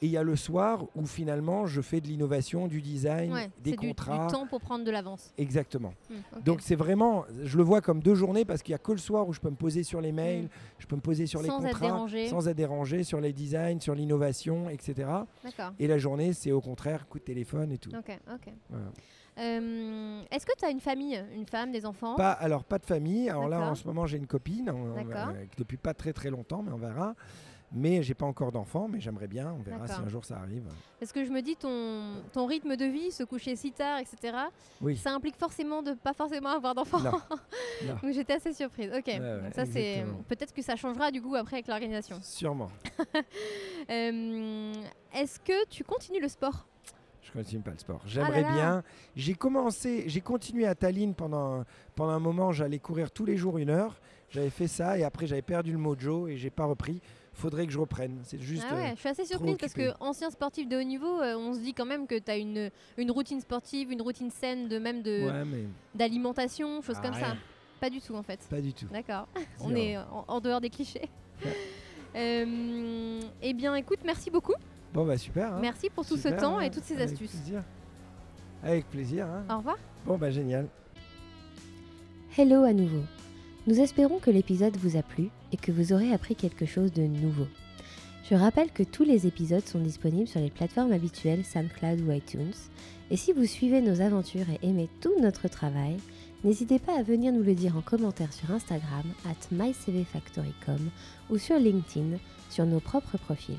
[0.01, 3.49] Et il y a le soir où finalement je fais de l'innovation, du design, Ouais,
[3.63, 4.27] des c'est du- contrats.
[4.27, 5.33] Du, temps pour prendre de l'avance.
[5.39, 5.91] Exactement.
[6.11, 6.41] Hmm.
[6.45, 8.99] Donc c'est vraiment, je le vois comme deux journées parce qu'il n'y a que le
[8.99, 10.49] soir où je peux me poser sur les mails, Mm.
[10.79, 12.27] je peux me poser sur les Sans être contrats, dérangé.
[12.27, 15.09] sans être dérangé, sur les designs, sur l'innovation, etc.
[15.79, 17.89] Et la journée, c'est au contraire coup de téléphone et tout.
[17.97, 18.53] Ok, ok.
[18.69, 18.85] Voilà.
[19.39, 22.15] Euh, Est-ce que tu as une famille, une femme, des enfants?
[22.15, 23.29] Pas, alors pas de famille.
[23.29, 25.29] Alors là, en ce moment, j'ai une copine on- on- D'accord.
[25.35, 27.13] euh, depuis pas très très longtemps, mais on verra.
[27.73, 29.51] Mais j'ai pas encore d'enfant, mais j'aimerais bien.
[29.51, 30.63] On verra si un jour ça arrive.
[31.01, 34.37] Parce que je me dis, ton, ton rythme de vie, se coucher si tard, etc.,
[34.81, 34.95] Oui.
[34.95, 36.73] ça implique forcément de pas forcément avoir.
[37.03, 37.93] Non.
[38.01, 38.89] Donc j'étais assez surprise.
[38.97, 42.19] Ok, Ouais, ouais, donc ça c'est peut-être que ça changera du coup après avec l'organisation.
[42.21, 42.69] Sûrement.
[43.89, 44.73] Euh,
[45.13, 46.65] Est-ce que tu continues le sport?
[47.21, 47.99] Je continue pas le sport.
[48.03, 48.51] Ah J'aimerais là.
[48.53, 48.83] bien.
[49.15, 51.63] J'ai commencé, j'ai continué à Tallinn pendant,
[51.95, 52.51] pendant un moment.
[52.51, 53.99] J'allais courir tous les jours une heure.
[54.29, 57.01] J'avais fait ça et après j'avais perdu le mojo et j'ai pas repris.
[57.37, 58.19] Faudrait que je reprenne.
[58.23, 58.65] C'est juste.
[58.69, 61.35] Ah ouais, euh, je suis assez surprise parce que ancien sportif de haut niveau, euh,
[61.37, 64.67] on se dit quand même que tu as une, une routine sportive, une routine saine
[64.67, 65.63] de même de ouais, mais
[65.93, 67.25] d'alimentation, choses Ah, comme ça.
[67.27, 67.37] rien.
[67.79, 68.39] Pas du tout en fait.
[68.49, 68.87] pas du tout.
[68.91, 69.27] D'accord.
[69.61, 71.09] On est en, en dehors des clichés.
[72.15, 74.53] Euh, eh bien, écoute, merci beaucoup.
[74.93, 75.53] Bon, bah super.
[75.53, 75.59] hein.
[75.61, 76.61] Merci pour tout ce temps hein.
[76.61, 77.29] et toutes ces Avec astuces.
[77.31, 77.63] plaisir.
[78.63, 79.27] Avec plaisir.
[79.27, 79.43] hein.
[79.53, 79.77] Au revoir.
[80.05, 80.67] Bon, bah génial.
[82.35, 83.03] Hello à nouveau.
[83.67, 87.03] Nous espérons que l'épisode vous a plu et que vous aurez appris quelque chose de
[87.03, 87.47] nouveau.
[88.29, 92.51] Je rappelle que tous les épisodes sont disponibles sur les plateformes habituelles SoundCloud ou iTunes.
[93.09, 95.95] Et si vous suivez nos aventures et aimez tout notre travail,
[96.43, 100.89] n'hésitez pas à venir nous le dire en commentaire sur Instagram at mycvfactory.com
[101.29, 102.17] ou sur LinkedIn
[102.49, 103.55] sur nos propres profils.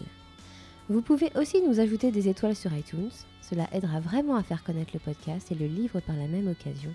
[0.91, 3.11] Vous pouvez aussi nous ajouter des étoiles sur iTunes,
[3.41, 6.93] cela aidera vraiment à faire connaître le podcast et le livre par la même occasion,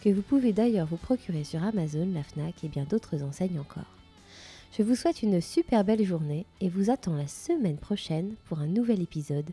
[0.00, 3.95] que vous pouvez d'ailleurs vous procurer sur Amazon, la FNAC et bien d'autres enseignes encore.
[4.76, 8.66] Je vous souhaite une super belle journée et vous attends la semaine prochaine pour un
[8.66, 9.48] nouvel épisode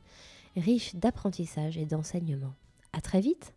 [0.58, 2.54] riche d'apprentissage et d'enseignement.
[2.92, 3.54] À très vite